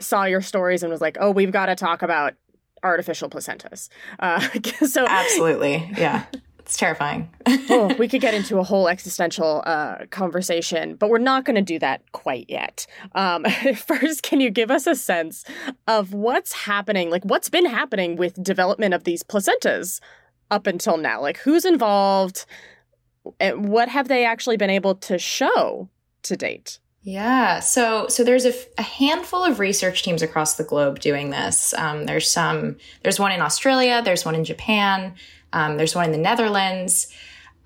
saw 0.00 0.24
your 0.24 0.40
stories 0.40 0.82
and 0.82 0.90
was 0.90 1.00
like, 1.00 1.16
oh, 1.20 1.30
we've 1.30 1.52
got 1.52 1.66
to 1.66 1.76
talk 1.76 2.02
about 2.02 2.34
artificial 2.84 3.28
placentas. 3.28 3.88
Uh, 4.18 4.40
so 4.86 5.06
absolutely, 5.08 5.90
yeah. 5.96 6.26
It's 6.64 6.78
terrifying. 6.78 7.28
oh, 7.46 7.94
we 7.98 8.08
could 8.08 8.22
get 8.22 8.32
into 8.32 8.58
a 8.58 8.62
whole 8.62 8.88
existential 8.88 9.62
uh, 9.66 10.06
conversation, 10.08 10.94
but 10.94 11.10
we're 11.10 11.18
not 11.18 11.44
going 11.44 11.56
to 11.56 11.62
do 11.62 11.78
that 11.78 12.10
quite 12.12 12.46
yet. 12.48 12.86
Um, 13.14 13.44
first, 13.76 14.22
can 14.22 14.40
you 14.40 14.50
give 14.50 14.70
us 14.70 14.86
a 14.86 14.94
sense 14.94 15.44
of 15.86 16.14
what's 16.14 16.54
happening? 16.54 17.10
Like, 17.10 17.22
what's 17.24 17.50
been 17.50 17.66
happening 17.66 18.16
with 18.16 18.42
development 18.42 18.94
of 18.94 19.04
these 19.04 19.22
placentas 19.22 20.00
up 20.50 20.66
until 20.66 20.96
now? 20.96 21.20
Like, 21.20 21.36
who's 21.36 21.66
involved? 21.66 22.46
And 23.38 23.68
what 23.68 23.90
have 23.90 24.08
they 24.08 24.24
actually 24.24 24.56
been 24.56 24.70
able 24.70 24.94
to 24.94 25.18
show 25.18 25.90
to 26.22 26.34
date? 26.34 26.78
Yeah, 27.06 27.60
so 27.60 28.08
so 28.08 28.24
there's 28.24 28.46
a, 28.46 28.82
handful 28.82 29.44
of 29.44 29.60
research 29.60 30.02
teams 30.02 30.22
across 30.22 30.54
the 30.56 30.64
globe 30.64 31.00
doing 31.00 31.28
this. 31.28 31.74
Um, 31.74 32.06
there's 32.06 32.30
some. 32.30 32.76
There's 33.02 33.20
one 33.20 33.30
in 33.30 33.42
Australia. 33.42 34.00
There's 34.02 34.24
one 34.24 34.34
in 34.34 34.42
Japan. 34.42 35.14
Um, 35.52 35.76
there's 35.76 35.94
one 35.94 36.06
in 36.06 36.12
the 36.12 36.18
Netherlands. 36.18 37.12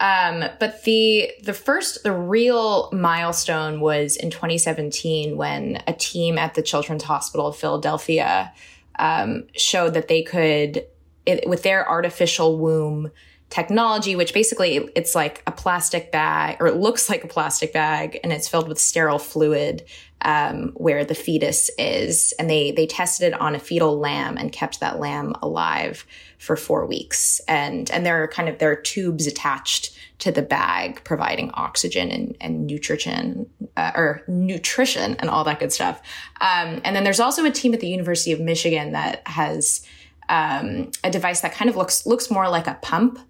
Um, 0.01 0.45
but 0.59 0.83
the 0.83 1.31
the 1.45 1.55
first 1.55 2.03
the 2.03 2.13
real 2.13 2.91
milestone 2.91 3.79
was 3.79 4.17
in 4.17 4.31
2017 4.31 5.37
when 5.37 5.85
a 5.87 5.93
team 5.93 6.37
at 6.37 6.55
the 6.55 6.63
Children's 6.63 7.05
Hospital 7.05 7.47
of 7.47 7.57
Philadelphia 7.57 8.53
um, 8.99 9.45
showed 9.57 9.95
that 9.95 10.09
they 10.09 10.23
could, 10.23 10.85
it, 11.27 11.49
with 11.49 11.63
their 11.63 11.89
artificial 11.89 12.59
womb 12.59 13.13
technology, 13.51 14.15
which 14.15 14.35
basically 14.35 14.77
it's 14.95 15.15
like 15.15 15.43
a 15.47 15.53
plastic 15.53 16.13
bag, 16.13 16.59
or 16.61 16.67
it 16.67 16.77
looks 16.77 17.09
like 17.09 17.25
a 17.25 17.29
plastic 17.29 17.73
bag, 17.73 18.21
and 18.23 18.33
it's 18.33 18.49
filled 18.49 18.69
with 18.69 18.79
sterile 18.79 19.19
fluid 19.19 19.85
um, 20.23 20.73
where 20.75 21.05
the 21.05 21.15
fetus 21.15 21.71
is. 21.79 22.35
And 22.39 22.51
they 22.51 22.73
they 22.73 22.87
tested 22.87 23.33
it 23.33 23.41
on 23.41 23.55
a 23.55 23.59
fetal 23.59 23.99
lamb 23.99 24.37
and 24.37 24.53
kept 24.53 24.81
that 24.81 24.99
lamb 24.99 25.35
alive 25.43 26.07
for 26.39 26.57
four 26.57 26.85
weeks. 26.87 27.41
And 27.49 27.91
and 27.91 28.05
there 28.05 28.23
are 28.23 28.29
kind 28.29 28.49
of 28.49 28.59
there 28.59 28.71
are 28.71 28.77
tubes 28.77 29.27
attached 29.27 29.97
to 30.19 30.33
the 30.33 30.43
bag 30.43 31.03
providing 31.05 31.51
oxygen 31.55 32.11
and, 32.11 32.37
and 32.41 32.67
nutrition 32.67 33.49
uh, 33.77 33.93
or 33.95 34.23
nutrition 34.27 35.15
and 35.21 35.31
all 35.31 35.45
that 35.45 35.61
good 35.61 35.73
stuff. 35.73 36.03
Um, 36.41 36.81
and 36.85 36.95
then 36.97 37.05
there's 37.05 37.21
also 37.21 37.45
a 37.45 37.51
team 37.51 37.73
at 37.73 37.81
the 37.81 37.89
University 37.89 38.33
of 38.33 38.41
Michigan 38.41 38.93
that 38.93 39.27
has 39.27 39.87
um, 40.29 40.91
a 41.05 41.11
device 41.11 41.41
that 41.41 41.55
kind 41.55 41.71
of 41.71 41.77
looks 41.77 42.05
looks 42.05 42.31
more 42.31 42.49
like 42.49 42.67
a 42.67 42.79
pump 42.83 43.21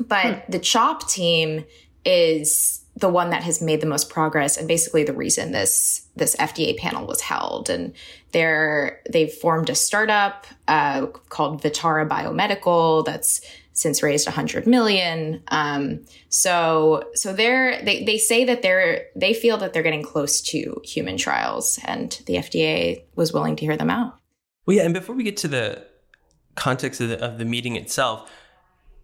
but 0.00 0.44
hmm. 0.44 0.52
the 0.52 0.58
CHOP 0.58 1.08
team 1.08 1.64
is 2.04 2.84
the 2.96 3.08
one 3.08 3.30
that 3.30 3.42
has 3.42 3.60
made 3.60 3.80
the 3.80 3.86
most 3.86 4.08
progress 4.08 4.56
and 4.56 4.68
basically 4.68 5.02
the 5.02 5.12
reason 5.12 5.50
this 5.50 6.06
this 6.14 6.36
FDA 6.36 6.76
panel 6.76 7.06
was 7.06 7.20
held. 7.20 7.68
And 7.68 7.92
they're 8.32 9.00
they've 9.10 9.32
formed 9.32 9.68
a 9.68 9.74
startup 9.74 10.46
uh, 10.68 11.06
called 11.28 11.62
Vitara 11.62 12.08
Biomedical 12.08 13.04
that's 13.04 13.40
since 13.72 14.04
raised 14.04 14.28
100 14.28 14.66
million. 14.68 15.42
Um, 15.48 16.04
so 16.28 17.10
so 17.14 17.32
they're 17.32 17.82
they 17.82 18.04
they 18.04 18.18
say 18.18 18.44
that 18.44 18.62
they're 18.62 19.06
they 19.16 19.34
feel 19.34 19.56
that 19.58 19.72
they're 19.72 19.82
getting 19.82 20.04
close 20.04 20.40
to 20.42 20.80
human 20.84 21.16
trials, 21.16 21.80
and 21.84 22.22
the 22.26 22.34
FDA 22.34 23.02
was 23.16 23.32
willing 23.32 23.56
to 23.56 23.64
hear 23.64 23.76
them 23.76 23.90
out. 23.90 24.16
Well, 24.66 24.76
yeah, 24.76 24.84
and 24.84 24.94
before 24.94 25.16
we 25.16 25.24
get 25.24 25.36
to 25.38 25.48
the 25.48 25.84
context 26.54 27.00
of 27.00 27.08
the, 27.08 27.20
of 27.20 27.38
the 27.38 27.44
meeting 27.44 27.74
itself 27.74 28.30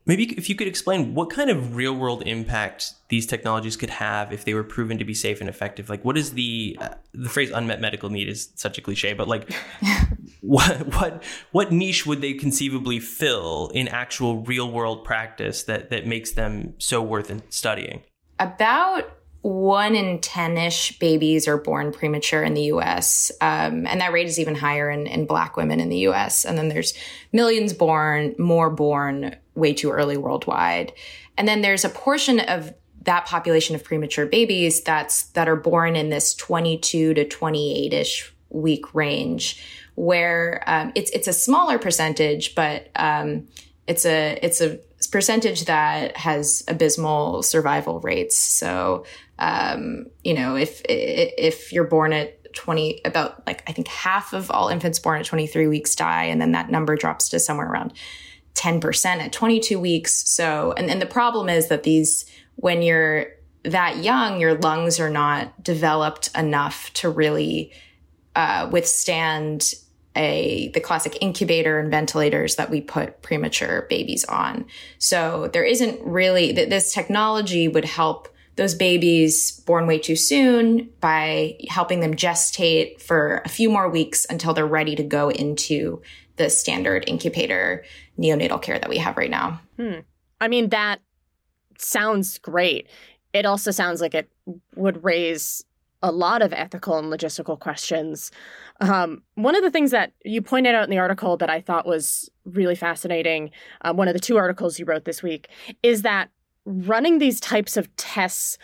Maybe 0.07 0.33
if 0.33 0.49
you 0.49 0.55
could 0.55 0.67
explain 0.67 1.15
what 1.15 1.31
kind 1.31 1.51
of 1.51 1.77
real 1.77 1.95
world 1.95 2.23
impact 2.27 2.95
these 3.09 3.27
technologies 3.27 3.77
could 3.77 3.91
have 3.91 4.33
if 4.33 4.45
they 4.45 4.55
were 4.55 4.65
proven 4.65 4.99
to 4.99 5.05
be 5.05 5.15
safe 5.15 5.41
and 5.41 5.49
effective. 5.49 5.91
Like, 5.91 6.05
what 6.05 6.17
is 6.17 6.33
the 6.33 6.79
uh, 6.81 6.89
the 7.13 7.29
phrase 7.29 7.51
"unmet 7.51 7.81
medical 7.81 8.09
need" 8.09 8.29
is 8.29 8.51
such 8.55 8.79
a 8.79 8.81
cliche, 8.81 9.13
but 9.13 9.29
like, 9.29 9.53
what 10.41 10.95
what 10.95 11.23
what 11.53 11.71
niche 11.71 12.07
would 12.07 12.23
they 12.23 12.33
conceivably 12.33 12.99
fill 12.99 13.71
in 13.75 13.89
actual 13.89 14.43
real 14.43 14.71
world 14.71 15.05
practice 15.05 15.65
that 15.65 15.91
that 15.91 16.07
makes 16.07 16.33
them 16.33 16.75
so 16.79 17.03
worth 17.03 17.31
studying? 17.53 18.03
About 18.39 19.20
one 19.43 19.95
in 19.95 20.21
10 20.21 20.59
ish 20.59 20.99
babies 20.99 21.49
are 21.49 21.57
born 21.57 21.93
premature 21.93 22.43
in 22.43 22.55
the 22.55 22.65
US. 22.65 23.33
Um, 23.41 23.87
and 23.87 24.01
that 24.01 24.13
rate 24.13 24.27
is 24.27 24.39
even 24.39 24.55
higher 24.55 24.91
in, 24.91 25.07
in 25.07 25.25
Black 25.25 25.57
women 25.57 25.81
in 25.81 25.89
the 25.89 26.09
US. 26.09 26.45
And 26.45 26.59
then 26.59 26.69
there's 26.69 26.93
millions 27.33 27.73
born, 27.73 28.35
more 28.39 28.69
born 28.69 29.37
way 29.55 29.73
too 29.73 29.91
early 29.91 30.17
worldwide. 30.17 30.93
And 31.39 31.49
then 31.49 31.63
there's 31.63 31.85
a 31.85 31.89
portion 31.89 32.41
of 32.41 32.75
that 33.03 33.25
population 33.25 33.75
of 33.75 33.83
premature 33.83 34.27
babies 34.27 34.83
that's 34.83 35.23
that 35.31 35.49
are 35.49 35.57
born 35.57 35.97
in 35.97 36.11
this 36.11 36.35
22 36.35 37.15
to 37.15 37.25
28 37.27 37.93
ish 37.95 38.35
week 38.51 38.95
range, 38.95 39.65
where 39.95 40.63
um, 40.67 40.93
it's 40.95 41.11
it's 41.13 41.27
a 41.27 41.33
smaller 41.33 41.79
percentage, 41.79 42.55
but 42.55 42.91
um, 42.97 43.49
it's 43.87 44.05
a 44.05 44.39
it's 44.43 44.61
a 44.61 44.79
percentage 45.11 45.65
that 45.67 46.17
has 46.17 46.65
abysmal 46.69 47.43
survival 47.43 48.01
rates. 48.01 48.37
So 48.37 49.05
um, 49.39 50.07
you 50.23 50.35
know, 50.35 50.57
if 50.57 50.83
if 50.85 51.73
you're 51.73 51.85
born 51.85 52.13
at 52.13 52.37
20 52.55 53.01
about 53.05 53.47
like 53.47 53.63
I 53.69 53.73
think 53.73 53.89
half 53.89 54.33
of 54.33 54.51
all 54.51 54.69
infants 54.69 54.99
born 54.99 55.21
at 55.21 55.27
23 55.27 55.67
weeks 55.67 55.95
die 55.95 56.25
and 56.25 56.41
then 56.41 56.53
that 56.53 56.71
number 56.71 56.97
drops 56.97 57.29
to 57.31 57.39
somewhere 57.39 57.71
around 57.71 57.93
10% 58.55 59.05
at 59.07 59.33
22 59.33 59.79
weeks. 59.79 60.29
So, 60.29 60.75
and, 60.77 60.91
and 60.91 61.01
the 61.01 61.07
problem 61.07 61.49
is 61.49 61.69
that 61.69 61.85
these, 61.85 62.27
when 62.57 62.83
you're 62.83 63.29
that 63.63 63.99
young, 63.99 64.41
your 64.41 64.55
lungs 64.55 64.99
are 64.99 65.11
not 65.11 65.63
developed 65.63 66.31
enough 66.37 66.93
to 66.95 67.09
really 67.09 67.73
uh, 68.35 68.69
withstand 68.71 69.75
a 70.17 70.71
the 70.75 70.81
classic 70.81 71.17
incubator 71.21 71.79
and 71.79 71.91
ventilators 71.91 72.57
that 72.57 72.71
we 72.71 72.81
put 72.81 73.23
premature 73.23 73.87
babies 73.89 74.25
on. 74.25 74.67
So 74.99 75.49
there 75.53 75.65
isn't 75.65 76.01
really 76.03 76.53
that 76.53 76.71
this 76.71 76.93
technology 76.93 77.69
would 77.69 77.85
help 77.85 78.29
those 78.57 78.75
babies 78.75 79.53
born 79.61 79.87
way 79.87 79.99
too 79.99 80.17
soon 80.17 80.91
by 81.01 81.57
helping 81.69 82.01
them 82.01 82.15
gestate 82.15 83.01
for 83.01 83.41
a 83.45 83.49
few 83.49 83.71
more 83.71 83.89
weeks 83.89 84.27
until 84.29 84.53
they're 84.53 84.67
ready 84.67 84.97
to 84.97 85.03
go 85.03 85.31
into 85.31 86.03
the 86.37 86.51
standard 86.51 87.05
incubator 87.07 87.85
neonatal 88.19 88.61
care 88.61 88.79
that 88.79 88.91
we 88.91 88.99
have 88.99 89.17
right 89.17 89.31
now. 89.31 89.61
Hmm. 89.79 90.01
I 90.41 90.49
mean, 90.49 90.71
that 90.71 91.01
sounds 91.79 92.39
great. 92.39 92.89
It 93.33 93.47
also 93.47 93.71
sounds 93.71 94.01
like 94.01 94.15
it 94.15 94.29
would 94.75 95.05
raise 95.05 95.65
a 96.03 96.11
lot 96.11 96.43
of 96.43 96.53
ethical 96.53 96.99
and 96.99 97.13
logistical 97.13 97.59
questions. 97.59 98.31
Um, 98.81 99.23
one 99.35 99.55
of 99.55 99.63
the 99.63 99.71
things 99.71 99.91
that 99.91 100.13
you 100.25 100.41
pointed 100.41 100.75
out 100.75 100.85
in 100.85 100.91
the 100.91 100.99
article 100.99 101.37
that 101.37 101.51
I 101.51 101.61
thought 101.61 101.87
was 101.87 102.31
really 102.45 102.75
fascinating, 102.75 103.51
uh, 103.83 103.93
one 103.93 104.09
of 104.09 104.15
the 104.15 104.21
two 104.21 104.39
articles 104.39 104.79
you 104.79 104.85
wrote 104.87 105.05
this 105.05 105.23
week, 105.23 105.49
is 105.83 106.03
that 106.03 106.31
running 106.65 107.19
these 107.19 107.41
types 107.41 107.77
of 107.77 107.95
tests 107.97 108.57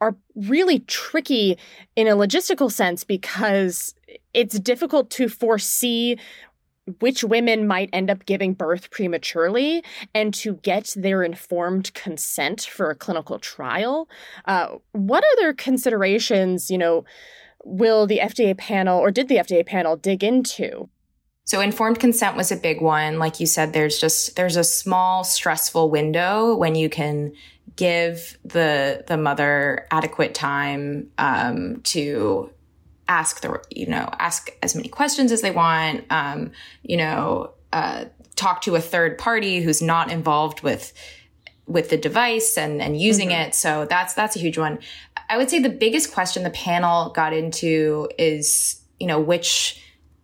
are 0.00 0.16
really 0.34 0.80
tricky 0.80 1.56
in 1.96 2.06
a 2.06 2.16
logistical 2.16 2.70
sense 2.70 3.04
because 3.04 3.94
it's 4.32 4.58
difficult 4.58 5.10
to 5.10 5.28
foresee 5.28 6.18
which 7.00 7.24
women 7.24 7.66
might 7.66 7.90
end 7.92 8.10
up 8.10 8.26
giving 8.26 8.52
birth 8.52 8.90
prematurely 8.90 9.82
and 10.14 10.34
to 10.34 10.54
get 10.56 10.92
their 10.96 11.22
informed 11.22 11.92
consent 11.94 12.62
for 12.62 12.90
a 12.90 12.94
clinical 12.94 13.38
trial. 13.38 14.08
Uh, 14.44 14.76
what 14.92 15.24
other 15.34 15.52
considerations, 15.54 16.70
you 16.70 16.78
know, 16.78 17.04
will 17.64 18.06
the 18.06 18.18
FDA 18.18 18.56
panel 18.56 18.98
or 18.98 19.10
did 19.10 19.28
the 19.28 19.36
FDA 19.36 19.64
panel 19.64 19.96
dig 19.96 20.22
into? 20.22 20.88
So 21.46 21.60
informed 21.60 22.00
consent 22.00 22.36
was 22.36 22.50
a 22.50 22.56
big 22.56 22.80
one. 22.80 23.18
Like 23.18 23.38
you 23.40 23.46
said, 23.46 23.72
there's 23.72 23.98
just, 23.98 24.36
there's 24.36 24.56
a 24.56 24.64
small 24.64 25.24
stressful 25.24 25.90
window 25.90 26.56
when 26.56 26.74
you 26.74 26.88
can 26.88 27.32
give 27.76 28.38
the, 28.44 29.04
the 29.06 29.16
mother 29.16 29.86
adequate 29.90 30.34
time, 30.34 31.10
um, 31.18 31.80
to 31.82 32.50
ask 33.08 33.40
the 33.40 33.62
you 33.70 33.86
know 33.86 34.08
ask 34.18 34.50
as 34.62 34.74
many 34.74 34.88
questions 34.88 35.30
as 35.30 35.42
they 35.42 35.50
want 35.50 36.04
um, 36.10 36.52
you 36.82 36.96
know 36.96 37.52
uh, 37.72 38.04
talk 38.36 38.62
to 38.62 38.76
a 38.76 38.80
third 38.80 39.18
party 39.18 39.60
who's 39.60 39.82
not 39.82 40.10
involved 40.10 40.62
with 40.62 40.92
with 41.66 41.90
the 41.90 41.96
device 41.96 42.58
and 42.58 42.82
and 42.82 43.00
using 43.00 43.30
mm-hmm. 43.30 43.48
it. 43.48 43.54
So 43.54 43.86
that's 43.88 44.14
that's 44.14 44.36
a 44.36 44.38
huge 44.38 44.58
one. 44.58 44.78
I 45.28 45.36
would 45.36 45.50
say 45.50 45.58
the 45.58 45.70
biggest 45.70 46.12
question 46.12 46.42
the 46.42 46.50
panel 46.50 47.10
got 47.10 47.32
into 47.32 48.08
is 48.18 48.80
you 49.00 49.06
know 49.06 49.20
which 49.20 49.80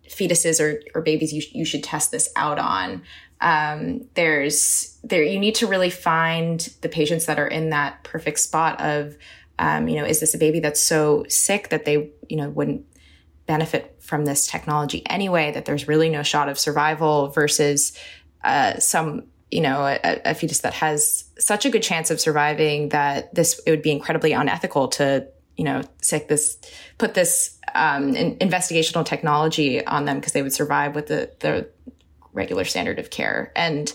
fetuses 0.08 0.60
or, 0.60 0.82
or 0.94 1.02
babies 1.02 1.32
you, 1.32 1.42
you 1.52 1.64
should 1.64 1.84
test 1.84 2.10
this 2.10 2.30
out 2.36 2.58
on. 2.58 3.02
Um, 3.40 4.06
there's 4.14 4.98
there 5.02 5.22
you 5.22 5.38
need 5.38 5.54
to 5.56 5.66
really 5.66 5.90
find 5.90 6.60
the 6.82 6.88
patients 6.88 7.26
that 7.26 7.38
are 7.38 7.46
in 7.46 7.70
that 7.70 8.04
perfect 8.04 8.40
spot 8.40 8.80
of, 8.80 9.16
um, 9.58 9.88
you 9.88 9.96
know, 9.96 10.04
is 10.04 10.20
this 10.20 10.34
a 10.34 10.38
baby 10.38 10.60
that's 10.60 10.80
so 10.80 11.24
sick 11.28 11.70
that 11.70 11.86
they 11.86 12.10
you 12.30 12.36
know 12.36 12.48
wouldn't 12.48 12.86
benefit 13.46 13.96
from 14.00 14.24
this 14.24 14.46
technology 14.46 15.02
anyway? 15.06 15.52
That 15.52 15.64
there's 15.64 15.88
really 15.88 16.08
no 16.08 16.22
shot 16.22 16.48
of 16.48 16.58
survival 16.58 17.28
versus 17.28 17.92
uh, 18.44 18.78
some 18.78 19.24
you 19.50 19.60
know 19.60 19.84
a, 19.84 20.20
a 20.24 20.34
fetus 20.34 20.60
that 20.60 20.74
has 20.74 21.24
such 21.38 21.64
a 21.66 21.70
good 21.70 21.82
chance 21.82 22.10
of 22.10 22.20
surviving 22.20 22.90
that 22.90 23.34
this 23.34 23.60
it 23.66 23.70
would 23.70 23.82
be 23.82 23.90
incredibly 23.90 24.32
unethical 24.32 24.88
to 24.88 25.26
you 25.56 25.64
know 25.64 25.82
sick 26.00 26.28
this 26.28 26.58
put 26.98 27.14
this 27.14 27.58
um, 27.74 28.14
in, 28.16 28.36
investigational 28.38 29.04
technology 29.04 29.84
on 29.86 30.04
them 30.04 30.18
because 30.18 30.32
they 30.32 30.42
would 30.42 30.52
survive 30.52 30.94
with 30.94 31.08
the 31.08 31.30
the 31.40 31.68
regular 32.32 32.64
standard 32.64 32.98
of 32.98 33.10
care 33.10 33.52
and 33.56 33.92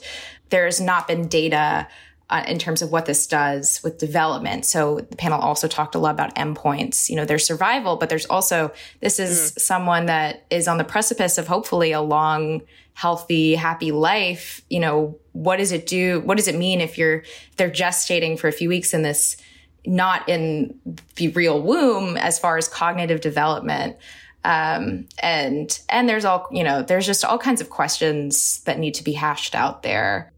there's 0.50 0.82
not 0.82 1.08
been 1.08 1.28
data 1.28 1.88
uh, 2.30 2.44
in 2.48 2.58
terms 2.58 2.82
of 2.82 2.92
what 2.92 3.06
this 3.06 3.28
does 3.28 3.82
with 3.84 3.98
development. 3.98 4.66
So 4.66 4.98
the 4.98 5.16
panel 5.16 5.40
also 5.40 5.68
talked 5.68 5.96
a 5.96 6.00
lot 6.00 6.16
about 6.16 6.36
endpoints, 6.36 7.10
you 7.10 7.16
know, 7.16 7.26
their 7.26 7.40
survival, 7.40 7.98
but 7.98 8.10
there's 8.10 8.26
also, 8.26 8.72
this 9.00 9.20
is 9.20 9.52
mm. 9.52 9.60
someone 9.60 10.08
that 10.08 10.46
is 10.50 10.68
on 10.68 10.78
the 10.78 10.84
precipice 10.84 11.38
of 11.38 11.48
hopefully 11.48 11.92
a 11.92 12.02
long, 12.02 12.62
healthy, 12.94 13.56
happy 13.56 13.92
life. 13.92 14.62
You 14.70 14.80
know, 14.80 15.20
what 15.34 15.58
does 15.58 15.72
it 15.72 15.86
do? 15.86 16.22
What 16.22 16.38
does 16.38 16.48
it 16.48 16.56
mean 16.56 16.82
if 16.82 16.98
you're, 16.98 17.18
if 17.18 17.56
they're 17.58 17.70
gestating 17.70 18.40
for 18.40 18.48
a 18.48 18.54
few 18.54 18.70
weeks 18.70 18.94
in 18.94 19.04
this, 19.04 19.38
not 19.86 20.28
in 20.28 20.80
the 21.16 21.28
real 21.28 21.62
womb 21.62 22.18
as 22.18 22.40
far 22.40 22.58
as 22.58 22.68
cognitive 22.68 23.22
development? 23.22 23.98
Um, 24.44 25.08
and, 25.20 25.80
and 25.90 26.08
there's 26.08 26.26
all, 26.26 26.48
you 26.52 26.64
know, 26.64 26.82
there's 26.84 27.06
just 27.06 27.26
all 27.26 27.38
kinds 27.38 27.62
of 27.62 27.70
questions 27.70 28.62
that 28.62 28.80
need 28.80 28.94
to 28.96 29.04
be 29.04 29.14
hashed 29.14 29.56
out 29.56 29.84
there. 29.84 30.32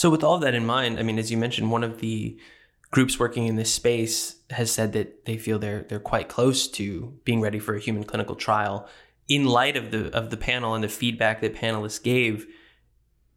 So, 0.00 0.08
with 0.08 0.24
all 0.24 0.38
that 0.38 0.54
in 0.54 0.64
mind, 0.64 0.98
I 0.98 1.02
mean, 1.02 1.18
as 1.18 1.30
you 1.30 1.36
mentioned, 1.36 1.70
one 1.70 1.84
of 1.84 2.00
the 2.00 2.38
groups 2.90 3.18
working 3.18 3.48
in 3.48 3.56
this 3.56 3.70
space 3.70 4.36
has 4.48 4.70
said 4.70 4.94
that 4.94 5.26
they 5.26 5.36
feel 5.36 5.58
they're 5.58 5.82
they're 5.82 6.00
quite 6.00 6.30
close 6.30 6.66
to 6.68 7.18
being 7.24 7.42
ready 7.42 7.58
for 7.58 7.74
a 7.74 7.78
human 7.78 8.04
clinical 8.04 8.34
trial. 8.34 8.88
In 9.28 9.44
light 9.44 9.76
of 9.76 9.90
the 9.90 10.10
of 10.16 10.30
the 10.30 10.38
panel 10.38 10.74
and 10.74 10.82
the 10.82 10.88
feedback 10.88 11.42
that 11.42 11.54
panelists 11.54 12.02
gave, 12.02 12.46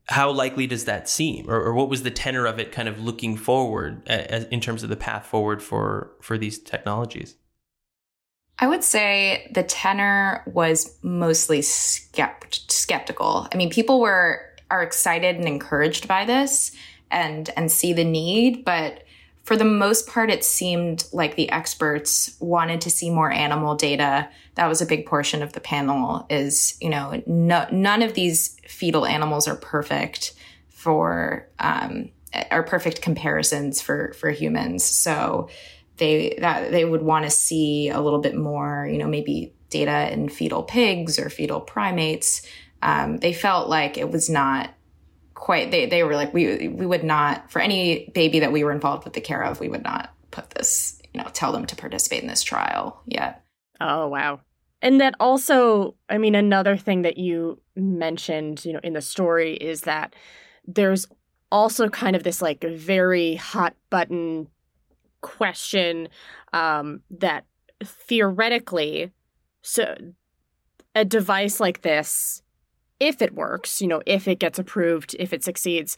how 0.06 0.32
likely 0.32 0.66
does 0.66 0.86
that 0.86 1.10
seem, 1.10 1.50
or, 1.50 1.62
or 1.62 1.74
what 1.74 1.90
was 1.90 2.04
the 2.04 2.12
tenor 2.12 2.46
of 2.46 2.60
it, 2.60 2.72
kind 2.72 2.88
of 2.88 2.98
looking 2.98 3.36
forward 3.36 4.02
as, 4.08 4.46
in 4.46 4.62
terms 4.62 4.84
of 4.84 4.90
the 4.90 4.96
path 4.96 5.26
forward 5.26 5.62
for 5.62 6.14
for 6.22 6.38
these 6.38 6.60
technologies? 6.60 7.36
I 8.60 8.70
would 8.70 8.86
say 8.86 9.52
the 9.54 9.64
tenor 9.64 10.44
was 10.48 10.98
mostly 11.04 11.60
skept- 11.60 12.72
skeptical. 12.72 13.50
I 13.52 13.58
mean, 13.58 13.70
people 13.70 14.00
were 14.00 14.53
are 14.74 14.82
excited 14.82 15.36
and 15.36 15.48
encouraged 15.48 16.08
by 16.08 16.26
this 16.26 16.72
and 17.12 17.52
and 17.56 17.72
see 17.72 17.94
the 17.94 18.04
need 18.04 18.66
but 18.66 19.04
for 19.44 19.56
the 19.58 19.66
most 19.66 20.08
part 20.08 20.32
it 20.32 20.44
seemed 20.44 21.06
like 21.12 21.36
the 21.36 21.50
experts 21.52 22.36
wanted 22.40 22.82
to 22.82 22.90
see 22.90 23.10
more 23.10 23.32
animal 23.32 23.76
data. 23.76 24.30
That 24.56 24.68
was 24.68 24.82
a 24.82 24.86
big 24.86 25.06
portion 25.06 25.44
of 25.44 25.54
the 25.54 25.60
panel 25.60 26.26
is 26.30 26.78
you 26.82 26.90
know 26.90 27.22
no, 27.28 27.68
none 27.72 28.02
of 28.02 28.14
these 28.14 28.58
fetal 28.68 29.06
animals 29.06 29.48
are 29.48 29.56
perfect 29.56 30.34
for 30.70 31.48
um, 31.60 32.10
are 32.52 32.64
perfect 32.64 33.02
comparisons 33.02 33.82
for 33.82 34.14
for 34.14 34.32
humans. 34.32 34.84
So 34.84 35.50
they 35.98 36.38
that 36.40 36.72
they 36.72 36.86
would 36.86 37.04
want 37.04 37.26
to 37.26 37.30
see 37.30 37.90
a 37.90 38.02
little 38.02 38.20
bit 38.20 38.36
more 38.36 38.88
you 38.90 38.98
know 38.98 39.08
maybe 39.08 39.54
data 39.70 40.12
in 40.14 40.30
fetal 40.30 40.64
pigs 40.64 41.20
or 41.20 41.30
fetal 41.30 41.60
primates 41.60 42.48
um, 42.84 43.18
they 43.18 43.34
felt 43.34 43.70
like 43.70 43.98
it 43.98 44.12
was 44.12 44.30
not 44.30 44.70
quite 45.34 45.72
they, 45.72 45.86
they 45.88 46.04
were 46.04 46.16
like 46.16 46.34
we 46.34 46.68
we 46.68 46.86
would 46.86 47.04
not 47.04 47.50
for 47.50 47.60
any 47.60 48.10
baby 48.14 48.40
that 48.40 48.52
we 48.52 48.64
were 48.64 48.72
involved 48.72 49.06
with 49.06 49.14
the 49.14 49.22
care 49.22 49.44
of 49.44 49.60
we 49.60 49.70
would 49.70 49.84
not 49.84 50.14
put 50.32 50.50
this 50.52 51.02
you 51.14 51.22
know 51.22 51.28
tell 51.34 51.52
them 51.52 51.66
to 51.66 51.76
participate 51.76 52.22
in 52.22 52.28
this 52.28 52.44
trial 52.44 53.02
yet. 53.08 53.44
Oh 53.80 54.08
wow. 54.08 54.42
And 54.82 55.00
that 55.00 55.16
also 55.20 55.96
i 56.10 56.18
mean 56.18 56.36
another 56.36 56.76
thing 56.78 57.04
that 57.04 57.18
you 57.18 57.60
mentioned 57.76 58.64
you 58.66 58.74
know 58.74 58.82
in 58.84 58.94
the 58.94 59.02
story 59.02 59.56
is 59.56 59.82
that 59.82 60.14
there's 60.68 61.08
also 61.52 61.88
kind 61.88 62.16
of 62.16 62.24
this 62.24 62.42
like 62.42 62.64
very 62.64 63.36
hot 63.36 63.76
button 63.90 64.48
question 65.22 66.10
um, 66.52 67.00
that 67.10 67.46
theoretically 67.84 69.12
so 69.62 69.96
a 70.96 71.06
device 71.06 71.60
like 71.60 71.82
this 71.82 72.44
if 73.04 73.22
it 73.22 73.36
works, 73.36 73.82
you 73.82 73.88
know, 73.88 74.02
if 74.06 74.28
it 74.28 74.40
gets 74.40 74.58
approved, 74.58 75.16
if 75.20 75.34
it 75.34 75.44
succeeds, 75.44 75.98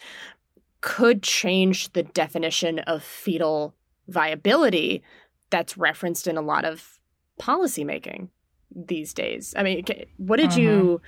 could 0.82 1.22
change 1.22 1.94
the 1.94 2.04
definition 2.04 2.80
of 2.80 3.04
fetal 3.04 3.76
viability 4.08 5.04
that's 5.52 5.78
referenced 5.78 6.28
in 6.28 6.36
a 6.36 6.42
lot 6.42 6.66
of 6.66 7.00
policymaking 7.40 8.30
these 8.76 9.14
days. 9.14 9.54
I 9.56 9.64
mean, 9.64 9.86
what 10.18 10.38
did 10.38 10.56
you 10.56 11.02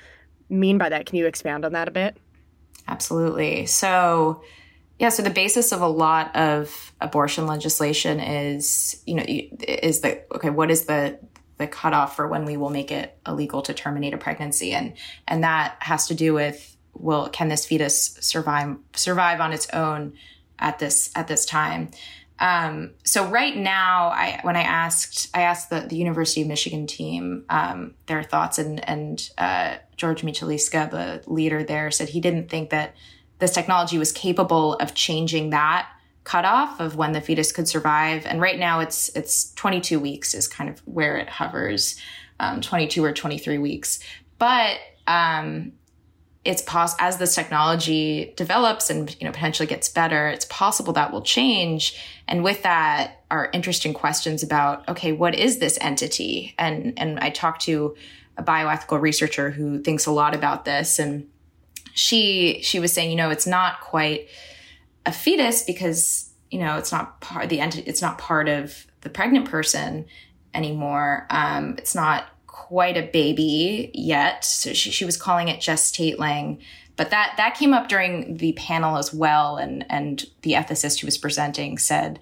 mm-hmm. 0.49 0.60
mean 0.60 0.77
by 0.77 0.89
that? 0.89 1.07
Can 1.07 1.17
you 1.17 1.25
expand 1.25 1.65
on 1.65 1.73
that 1.73 1.88
a 1.88 1.91
bit? 1.91 2.17
Absolutely. 2.88 3.65
So, 3.65 4.43
yeah, 4.99 5.10
so 5.10 5.23
the 5.23 5.31
basis 5.31 5.71
of 5.71 5.81
a 5.81 5.88
lot 5.88 6.36
of 6.36 6.93
abortion 7.01 7.47
legislation 7.47 8.19
is, 8.19 9.01
you 9.05 9.15
know, 9.15 9.25
is 9.27 10.01
the 10.01 10.23
okay, 10.36 10.51
what 10.51 10.69
is 10.69 10.86
the 10.86 11.19
the 11.57 11.67
cutoff 11.67 12.15
for 12.15 12.27
when 12.27 12.45
we 12.45 12.57
will 12.57 12.69
make 12.69 12.91
it 12.91 13.17
illegal 13.25 13.61
to 13.63 13.73
terminate 13.73 14.13
a 14.13 14.17
pregnancy, 14.17 14.73
and 14.73 14.93
and 15.27 15.43
that 15.43 15.77
has 15.79 16.07
to 16.07 16.15
do 16.15 16.33
with 16.33 16.77
will 16.93 17.29
can 17.29 17.47
this 17.47 17.65
fetus 17.65 18.17
survive 18.21 18.77
survive 18.93 19.39
on 19.39 19.53
its 19.53 19.67
own 19.73 20.13
at 20.59 20.79
this 20.79 21.11
at 21.15 21.27
this 21.27 21.45
time. 21.45 21.89
Um, 22.39 22.91
so 23.03 23.27
right 23.27 23.55
now, 23.55 24.09
I 24.09 24.39
when 24.43 24.55
I 24.55 24.61
asked 24.61 25.29
I 25.33 25.41
asked 25.41 25.69
the, 25.69 25.81
the 25.81 25.95
University 25.95 26.41
of 26.41 26.47
Michigan 26.47 26.85
team 26.85 27.45
um, 27.49 27.95
their 28.05 28.23
thoughts, 28.23 28.59
and 28.59 28.87
and 28.87 29.29
uh, 29.37 29.77
George 29.95 30.21
Mychaliska, 30.21 30.91
the 30.91 31.23
leader 31.25 31.63
there, 31.63 31.89
said 31.89 32.09
he 32.09 32.21
didn't 32.21 32.49
think 32.49 32.69
that 32.69 32.95
this 33.39 33.53
technology 33.53 33.97
was 33.97 34.11
capable 34.11 34.75
of 34.75 34.93
changing 34.93 35.51
that 35.51 35.89
cutoff 36.27 36.81
of 36.81 36.97
when 36.97 37.13
the 37.13 37.21
fetus 37.21 37.53
could 37.53 37.69
survive. 37.69 38.25
And 38.25 38.41
right 38.41 38.59
now 38.59 38.81
it's 38.81 39.07
it's 39.15 39.53
22 39.53 39.97
weeks 39.97 40.33
is 40.33 40.45
kind 40.45 40.69
of 40.69 40.79
where 40.85 41.15
it 41.15 41.29
hovers, 41.29 41.97
um, 42.41 42.59
22 42.59 43.01
or 43.03 43.13
23 43.13 43.57
weeks. 43.57 43.99
But 44.37 44.77
um, 45.07 45.71
it's 46.43 46.61
pos- 46.61 46.97
as 46.99 47.17
this 47.17 47.33
technology 47.33 48.33
develops 48.35 48.89
and 48.89 49.15
you 49.21 49.25
know 49.25 49.31
potentially 49.31 49.67
gets 49.67 49.87
better, 49.87 50.27
it's 50.27 50.45
possible 50.49 50.91
that 50.93 51.13
will 51.13 51.21
change. 51.21 51.97
And 52.27 52.43
with 52.43 52.61
that 52.63 53.23
are 53.31 53.49
interesting 53.53 53.93
questions 53.93 54.43
about 54.43 54.87
okay, 54.89 55.13
what 55.13 55.33
is 55.33 55.59
this 55.59 55.77
entity? 55.79 56.53
And 56.59 56.93
and 56.97 57.19
I 57.21 57.29
talked 57.29 57.61
to 57.63 57.95
a 58.35 58.43
bioethical 58.43 58.99
researcher 58.99 59.49
who 59.49 59.79
thinks 59.81 60.05
a 60.05 60.11
lot 60.11 60.35
about 60.35 60.65
this 60.65 60.99
and 60.99 61.25
she 61.93 62.59
she 62.61 62.79
was 62.79 62.93
saying 62.93 63.09
you 63.09 63.15
know 63.15 63.31
it's 63.31 63.47
not 63.47 63.79
quite 63.81 64.27
a 65.07 65.11
fetus 65.11 65.63
because 65.63 66.31
you 66.51 66.59
know 66.59 66.77
it's 66.77 66.91
not 66.91 67.19
part 67.21 67.49
the 67.49 67.59
entity 67.59 67.89
it's 67.89 68.01
not 68.01 68.19
part 68.19 68.47
of 68.47 68.85
the 69.01 69.09
pregnant 69.09 69.49
person 69.49 70.05
anymore. 70.53 71.27
Um, 71.29 71.75
it's 71.77 71.95
not 71.95 72.25
quite 72.47 72.97
a 72.97 73.03
baby 73.03 73.91
yet. 73.93 74.43
So 74.43 74.73
she, 74.73 74.91
she 74.91 75.05
was 75.05 75.17
calling 75.17 75.47
it 75.47 75.59
gestateling 75.59 76.59
but 76.97 77.11
that 77.11 77.35
that 77.37 77.55
came 77.55 77.73
up 77.73 77.87
during 77.87 78.37
the 78.37 78.51
panel 78.53 78.97
as 78.97 79.13
well. 79.13 79.55
And 79.55 79.85
and 79.89 80.25
the 80.41 80.53
ethicist 80.53 80.99
who 80.99 81.07
was 81.07 81.17
presenting 81.17 81.77
said 81.77 82.19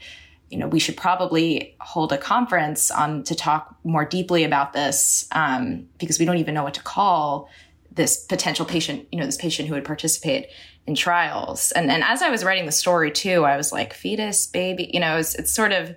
you 0.51 0.59
know 0.59 0.67
we 0.67 0.79
should 0.79 0.95
probably 0.95 1.75
hold 1.79 2.13
a 2.13 2.17
conference 2.17 2.91
on 2.91 3.23
to 3.23 3.33
talk 3.33 3.75
more 3.83 4.05
deeply 4.05 4.43
about 4.43 4.73
this 4.73 5.27
um, 5.31 5.87
because 5.97 6.19
we 6.19 6.25
don't 6.25 6.37
even 6.37 6.53
know 6.53 6.63
what 6.63 6.75
to 6.75 6.83
call 6.83 7.49
this 7.91 8.23
potential 8.25 8.65
patient 8.65 9.07
you 9.11 9.19
know 9.19 9.25
this 9.25 9.37
patient 9.37 9.67
who 9.67 9.73
would 9.73 9.85
participate 9.85 10.47
in 10.87 10.95
trials. 10.95 11.71
And 11.71 11.91
and 11.91 12.03
as 12.03 12.21
I 12.21 12.29
was 12.29 12.43
writing 12.43 12.65
the 12.65 12.71
story 12.71 13.11
too, 13.11 13.43
I 13.45 13.57
was 13.57 13.71
like, 13.71 13.93
fetus, 13.93 14.47
baby, 14.47 14.89
you 14.93 14.99
know, 14.99 15.17
it's, 15.17 15.35
it's 15.35 15.51
sort 15.51 15.71
of 15.71 15.95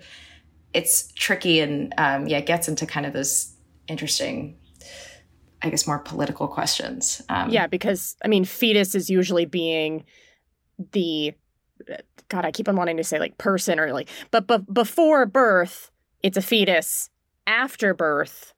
it's 0.73 1.13
tricky 1.13 1.61
and 1.61 1.93
um, 1.99 2.27
yeah, 2.27 2.39
it 2.39 2.47
gets 2.47 2.69
into 2.69 2.87
kind 2.87 3.07
of 3.07 3.13
those 3.13 3.55
interesting, 3.87 4.57
I 5.63 5.71
guess, 5.71 5.87
more 5.87 5.99
political 5.99 6.49
questions. 6.49 7.23
Um, 7.29 7.51
yeah, 7.51 7.67
because 7.67 8.17
I 8.25 8.29
mean, 8.29 8.45
fetus 8.45 8.95
is 8.95 9.11
usually 9.11 9.47
being 9.47 10.05
the 10.93 11.35
God, 12.29 12.45
I 12.45 12.51
keep 12.51 12.69
on 12.69 12.77
wanting 12.77 12.99
to 12.99 13.05
say 13.05 13.19
like 13.19 13.39
person 13.39 13.81
or 13.81 13.93
like, 13.93 14.09
but 14.31 14.47
but 14.47 14.73
before 14.73 15.27
birth, 15.27 15.91
it's 16.23 16.37
a 16.37 16.43
fetus. 16.43 17.11
After 17.47 17.95
birth, 17.95 18.53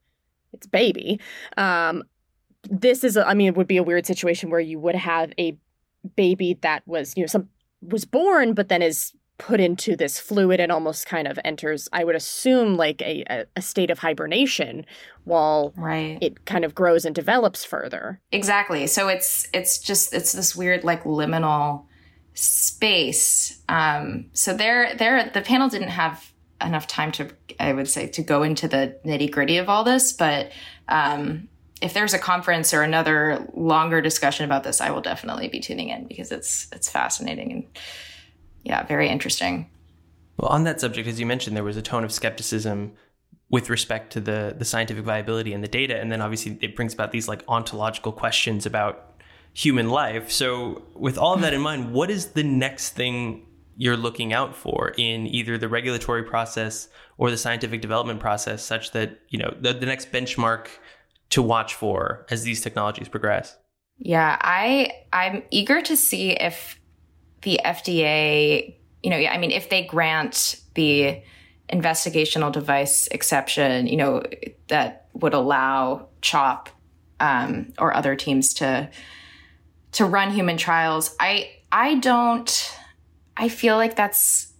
it's 0.52 0.66
baby. 0.66 1.20
Um, 1.56 2.02
this 2.68 3.04
is, 3.04 3.16
a, 3.16 3.24
I 3.26 3.34
mean, 3.34 3.46
it 3.46 3.56
would 3.56 3.68
be 3.68 3.76
a 3.76 3.84
weird 3.84 4.04
situation 4.04 4.50
where 4.50 4.58
you 4.58 4.80
would 4.80 4.96
have 4.96 5.32
a 5.38 5.56
baby 6.16 6.58
that 6.62 6.82
was 6.86 7.14
you 7.16 7.22
know 7.22 7.26
some 7.26 7.48
was 7.82 8.04
born 8.04 8.54
but 8.54 8.68
then 8.68 8.82
is 8.82 9.12
put 9.40 9.58
into 9.58 9.96
this 9.96 10.20
fluid 10.20 10.60
and 10.60 10.70
almost 10.70 11.06
kind 11.06 11.26
of 11.26 11.38
enters, 11.44 11.88
I 11.94 12.04
would 12.04 12.14
assume, 12.14 12.76
like 12.76 13.00
a, 13.00 13.46
a 13.56 13.62
state 13.62 13.90
of 13.90 13.98
hibernation 13.98 14.84
while 15.24 15.72
right. 15.76 16.18
it 16.20 16.44
kind 16.44 16.62
of 16.62 16.74
grows 16.74 17.06
and 17.06 17.14
develops 17.14 17.64
further. 17.64 18.20
Exactly. 18.32 18.86
So 18.86 19.08
it's 19.08 19.48
it's 19.54 19.78
just 19.78 20.12
it's 20.12 20.32
this 20.32 20.54
weird 20.54 20.84
like 20.84 21.04
liminal 21.04 21.86
space. 22.34 23.62
Um, 23.68 24.26
so 24.34 24.54
there 24.54 24.94
there 24.94 25.30
the 25.32 25.40
panel 25.40 25.70
didn't 25.70 25.88
have 25.88 26.32
enough 26.60 26.86
time 26.86 27.10
to 27.12 27.30
I 27.58 27.72
would 27.72 27.88
say 27.88 28.08
to 28.08 28.22
go 28.22 28.42
into 28.42 28.68
the 28.68 28.98
nitty 29.06 29.30
gritty 29.30 29.56
of 29.56 29.70
all 29.70 29.84
this, 29.84 30.12
but 30.12 30.52
um, 30.88 31.48
if 31.80 31.94
there's 31.94 32.14
a 32.14 32.18
conference 32.18 32.74
or 32.74 32.82
another 32.82 33.46
longer 33.54 34.00
discussion 34.00 34.44
about 34.44 34.64
this, 34.64 34.80
I 34.80 34.90
will 34.90 35.00
definitely 35.00 35.48
be 35.48 35.60
tuning 35.60 35.88
in 35.88 36.06
because 36.06 36.30
it's 36.30 36.68
it's 36.72 36.90
fascinating 36.90 37.52
and 37.52 37.64
yeah, 38.62 38.84
very 38.84 39.08
interesting. 39.08 39.70
Well, 40.36 40.50
on 40.50 40.64
that 40.64 40.80
subject, 40.80 41.08
as 41.08 41.18
you 41.18 41.26
mentioned, 41.26 41.56
there 41.56 41.64
was 41.64 41.76
a 41.76 41.82
tone 41.82 42.04
of 42.04 42.12
skepticism 42.12 42.92
with 43.48 43.70
respect 43.70 44.12
to 44.12 44.20
the 44.20 44.54
the 44.58 44.64
scientific 44.64 45.04
viability 45.04 45.52
and 45.52 45.62
the 45.64 45.68
data, 45.68 45.98
and 45.98 46.12
then 46.12 46.20
obviously 46.20 46.58
it 46.60 46.76
brings 46.76 46.94
about 46.94 47.12
these 47.12 47.28
like 47.28 47.42
ontological 47.48 48.12
questions 48.12 48.66
about 48.66 49.22
human 49.52 49.88
life. 49.88 50.30
So, 50.30 50.82
with 50.94 51.18
all 51.18 51.34
of 51.34 51.40
that 51.40 51.54
in 51.54 51.60
mind, 51.60 51.92
what 51.92 52.10
is 52.10 52.28
the 52.28 52.44
next 52.44 52.90
thing 52.90 53.46
you're 53.76 53.96
looking 53.96 54.32
out 54.32 54.54
for 54.54 54.92
in 54.98 55.26
either 55.26 55.56
the 55.56 55.68
regulatory 55.68 56.22
process 56.22 56.88
or 57.16 57.30
the 57.30 57.38
scientific 57.38 57.80
development 57.80 58.20
process, 58.20 58.62
such 58.62 58.92
that 58.92 59.18
you 59.28 59.38
know 59.38 59.54
the, 59.60 59.72
the 59.72 59.86
next 59.86 60.12
benchmark 60.12 60.68
to 61.30 61.42
watch 61.42 61.74
for 61.74 62.26
as 62.30 62.42
these 62.42 62.60
technologies 62.60 63.08
progress? 63.08 63.56
Yeah, 63.98 64.38
I 64.40 64.92
I'm 65.12 65.42
eager 65.50 65.82
to 65.82 65.96
see 65.96 66.32
if 66.32 66.78
the 67.42 67.60
FDA, 67.64 68.74
you 69.02 69.10
know, 69.10 69.16
I 69.16 69.38
mean, 69.38 69.50
if 69.50 69.68
they 69.70 69.84
grant 69.84 70.60
the 70.74 71.22
investigational 71.70 72.52
device 72.52 73.06
exception, 73.08 73.86
you 73.86 73.96
know, 73.96 74.22
that 74.68 75.06
would 75.14 75.34
allow 75.34 76.08
CHOP 76.20 76.68
um, 77.20 77.72
or 77.78 77.94
other 77.94 78.16
teams 78.16 78.54
to 78.54 78.90
to 79.92 80.04
run 80.04 80.30
human 80.30 80.56
trials. 80.56 81.14
I 81.20 81.50
I 81.70 81.96
don't. 81.96 82.76
I 83.36 83.48
feel 83.48 83.76
like 83.76 83.96
that's 83.96 84.52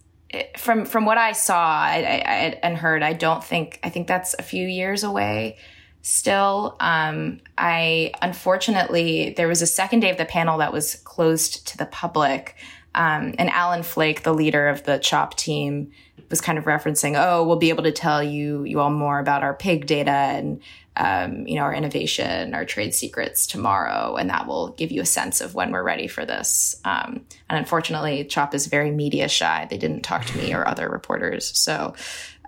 from 0.57 0.85
from 0.85 1.05
what 1.05 1.17
I 1.17 1.33
saw 1.33 1.81
I, 1.81 1.97
I, 1.97 2.59
and 2.63 2.77
heard. 2.77 3.03
I 3.03 3.13
don't 3.13 3.43
think. 3.43 3.79
I 3.83 3.89
think 3.89 4.07
that's 4.07 4.35
a 4.39 4.43
few 4.43 4.67
years 4.67 5.03
away. 5.03 5.57
Still, 6.03 6.75
um, 6.79 7.41
I 7.57 8.11
unfortunately 8.21 9.33
there 9.37 9.47
was 9.47 9.61
a 9.61 9.67
second 9.67 9.99
day 9.99 10.09
of 10.09 10.17
the 10.17 10.25
panel 10.25 10.57
that 10.57 10.73
was 10.73 10.95
closed 10.95 11.67
to 11.67 11.77
the 11.77 11.85
public, 11.85 12.55
um, 12.95 13.35
and 13.37 13.49
Alan 13.51 13.83
Flake, 13.83 14.23
the 14.23 14.33
leader 14.33 14.67
of 14.67 14.83
the 14.83 14.97
CHOP 14.97 15.37
team, 15.37 15.91
was 16.31 16.41
kind 16.41 16.57
of 16.57 16.65
referencing, 16.65 17.13
"Oh, 17.15 17.43
we'll 17.45 17.57
be 17.57 17.69
able 17.69 17.83
to 17.83 17.91
tell 17.91 18.23
you 18.23 18.63
you 18.63 18.79
all 18.79 18.89
more 18.89 19.19
about 19.19 19.43
our 19.43 19.53
pig 19.53 19.85
data 19.85 20.11
and 20.11 20.61
um, 20.97 21.45
you 21.45 21.55
know 21.55 21.61
our 21.61 21.73
innovation, 21.73 22.55
our 22.55 22.65
trade 22.65 22.95
secrets 22.95 23.45
tomorrow, 23.45 24.15
and 24.15 24.29
that 24.31 24.47
will 24.47 24.69
give 24.69 24.91
you 24.91 25.01
a 25.01 25.05
sense 25.05 25.39
of 25.39 25.53
when 25.53 25.71
we're 25.71 25.83
ready 25.83 26.07
for 26.07 26.25
this." 26.25 26.81
Um, 26.83 27.25
and 27.47 27.59
unfortunately, 27.59 28.25
CHOP 28.25 28.55
is 28.55 28.65
very 28.65 28.89
media 28.89 29.29
shy. 29.29 29.67
They 29.69 29.77
didn't 29.77 30.01
talk 30.01 30.25
to 30.25 30.37
me 30.39 30.51
or 30.51 30.67
other 30.67 30.89
reporters. 30.89 31.55
So, 31.55 31.93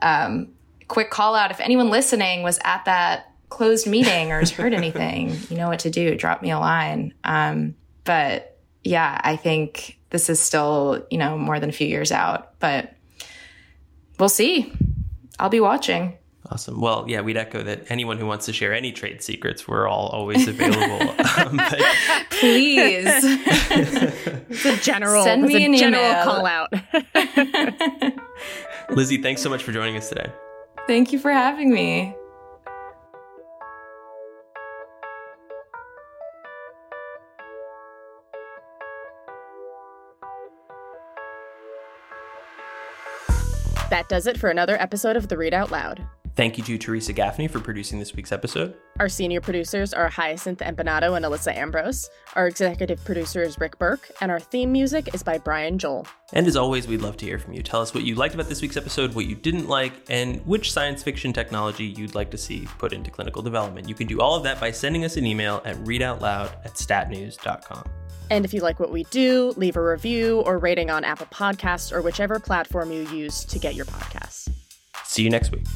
um, 0.02 0.50
quick 0.88 1.12
call 1.12 1.36
out: 1.36 1.52
if 1.52 1.60
anyone 1.60 1.92
listening 1.92 2.42
was 2.42 2.60
at 2.64 2.86
that 2.86 3.33
closed 3.54 3.86
meeting 3.86 4.32
or 4.32 4.40
has 4.40 4.50
heard 4.50 4.74
anything, 4.74 5.38
you 5.50 5.56
know 5.56 5.68
what 5.68 5.80
to 5.80 5.92
do. 5.92 6.16
Drop 6.16 6.42
me 6.42 6.50
a 6.50 6.58
line. 6.58 7.14
Um, 7.24 7.76
but 8.04 8.58
yeah, 8.84 9.22
I 9.24 9.36
think 9.36 10.00
this 10.10 10.28
is 10.28 10.40
still, 10.40 11.06
you 11.12 11.20
know, 11.20 11.38
more 11.38 11.60
than 11.60 11.70
a 11.70 11.74
few 11.74 11.88
years 11.88 12.12
out, 12.12 12.60
but 12.60 12.96
we'll 14.20 14.28
see. 14.28 14.74
I'll 15.38 15.50
be 15.50 15.60
watching. 15.60 16.18
Awesome. 16.50 16.82
Well, 16.82 17.06
yeah, 17.08 17.22
we'd 17.22 17.38
echo 17.38 17.62
that 17.64 17.90
anyone 17.90 18.18
who 18.18 18.26
wants 18.26 18.48
to 18.48 18.54
share 18.54 18.74
any 18.74 18.92
trade 18.92 19.22
secrets, 19.22 19.68
we're 19.68 19.88
all 19.88 20.08
always 20.08 20.48
available. 20.48 21.10
um, 21.38 21.58
but... 21.58 21.80
Please. 22.32 23.06
it's 24.50 24.66
a 24.66 24.78
general, 24.78 25.24
Send 25.24 25.44
me 25.44 25.64
an 25.64 25.78
general 25.78 26.04
email. 26.04 26.24
call 26.24 26.46
out. 26.46 26.74
Lizzy, 28.90 29.22
thanks 29.22 29.42
so 29.44 29.50
much 29.50 29.64
for 29.64 29.72
joining 29.72 29.96
us 29.96 30.10
today. 30.10 30.32
Thank 30.88 31.14
you 31.14 31.20
for 31.20 31.32
having 31.32 31.72
me. 31.72 32.16
Does 44.14 44.28
it 44.28 44.40
for 44.40 44.52
another 44.52 44.80
episode 44.80 45.16
of 45.16 45.28
The 45.28 45.36
Readout 45.36 45.72
Loud. 45.72 46.06
Thank 46.36 46.60
you 46.60 46.64
to 46.66 46.78
Teresa 46.78 47.14
Gaffney 47.14 47.48
for 47.48 47.60
producing 47.60 47.98
this 47.98 48.14
week's 48.14 48.32
episode. 48.32 48.76
Our 49.00 49.10
senior 49.10 49.42
producers 49.42 49.92
are 49.92 50.08
Hyacinth 50.08 50.60
Empanado 50.60 51.18
and 51.18 51.26
Alyssa 51.26 51.56
Ambrose. 51.56 52.12
Our 52.36 52.46
executive 52.46 53.04
producer 53.06 53.42
is 53.42 53.60
Rick 53.60 53.80
Burke, 53.80 54.12
and 54.22 54.30
our 54.30 54.40
theme 54.40 54.72
music 54.72 55.16
is 55.16 55.24
by 55.24 55.40
Brian 55.40 55.80
Joel. 55.80 56.06
And 56.32 56.46
as 56.46 56.56
always, 56.56 56.88
we'd 56.88 57.02
love 57.02 57.18
to 57.18 57.26
hear 57.26 57.40
from 57.40 57.54
you. 57.54 57.64
Tell 57.64 57.82
us 57.82 57.96
what 57.96 58.04
you 58.04 58.14
liked 58.14 58.36
about 58.36 58.50
this 58.50 58.62
week's 58.62 58.78
episode, 58.78 59.16
what 59.16 59.26
you 59.26 59.34
didn't 59.34 59.68
like, 59.68 59.94
and 60.08 60.46
which 60.46 60.72
science 60.72 61.02
fiction 61.02 61.34
technology 61.34 61.86
you'd 61.86 62.14
like 62.14 62.30
to 62.30 62.38
see 62.38 62.68
put 62.78 62.94
into 62.94 63.10
clinical 63.10 63.42
development. 63.42 63.90
You 63.90 63.96
can 63.96 64.06
do 64.06 64.22
all 64.22 64.36
of 64.36 64.44
that 64.44 64.60
by 64.60 64.70
sending 64.70 65.06
us 65.06 65.18
an 65.18 65.26
email 65.26 65.60
at 65.66 65.76
readoutloud 65.78 66.52
at 66.64 66.76
statnews.com. 66.76 68.03
And 68.34 68.46
if 68.46 68.52
you 68.52 68.62
like 68.62 68.80
what 68.80 68.90
we 68.90 69.04
do, 69.12 69.54
leave 69.58 69.78
a 69.78 69.84
review 69.84 70.42
or 70.42 70.58
rating 70.58 70.90
on 70.90 71.04
Apple 71.04 71.28
Podcasts 71.28 71.92
or 71.92 72.02
whichever 72.02 72.40
platform 72.40 72.92
you 72.92 73.08
use 73.10 73.46
to 73.46 73.60
get 73.60 73.76
your 73.76 73.86
podcasts. 73.86 74.50
See 75.04 75.22
you 75.22 75.30
next 75.30 75.52
week. 75.52 75.68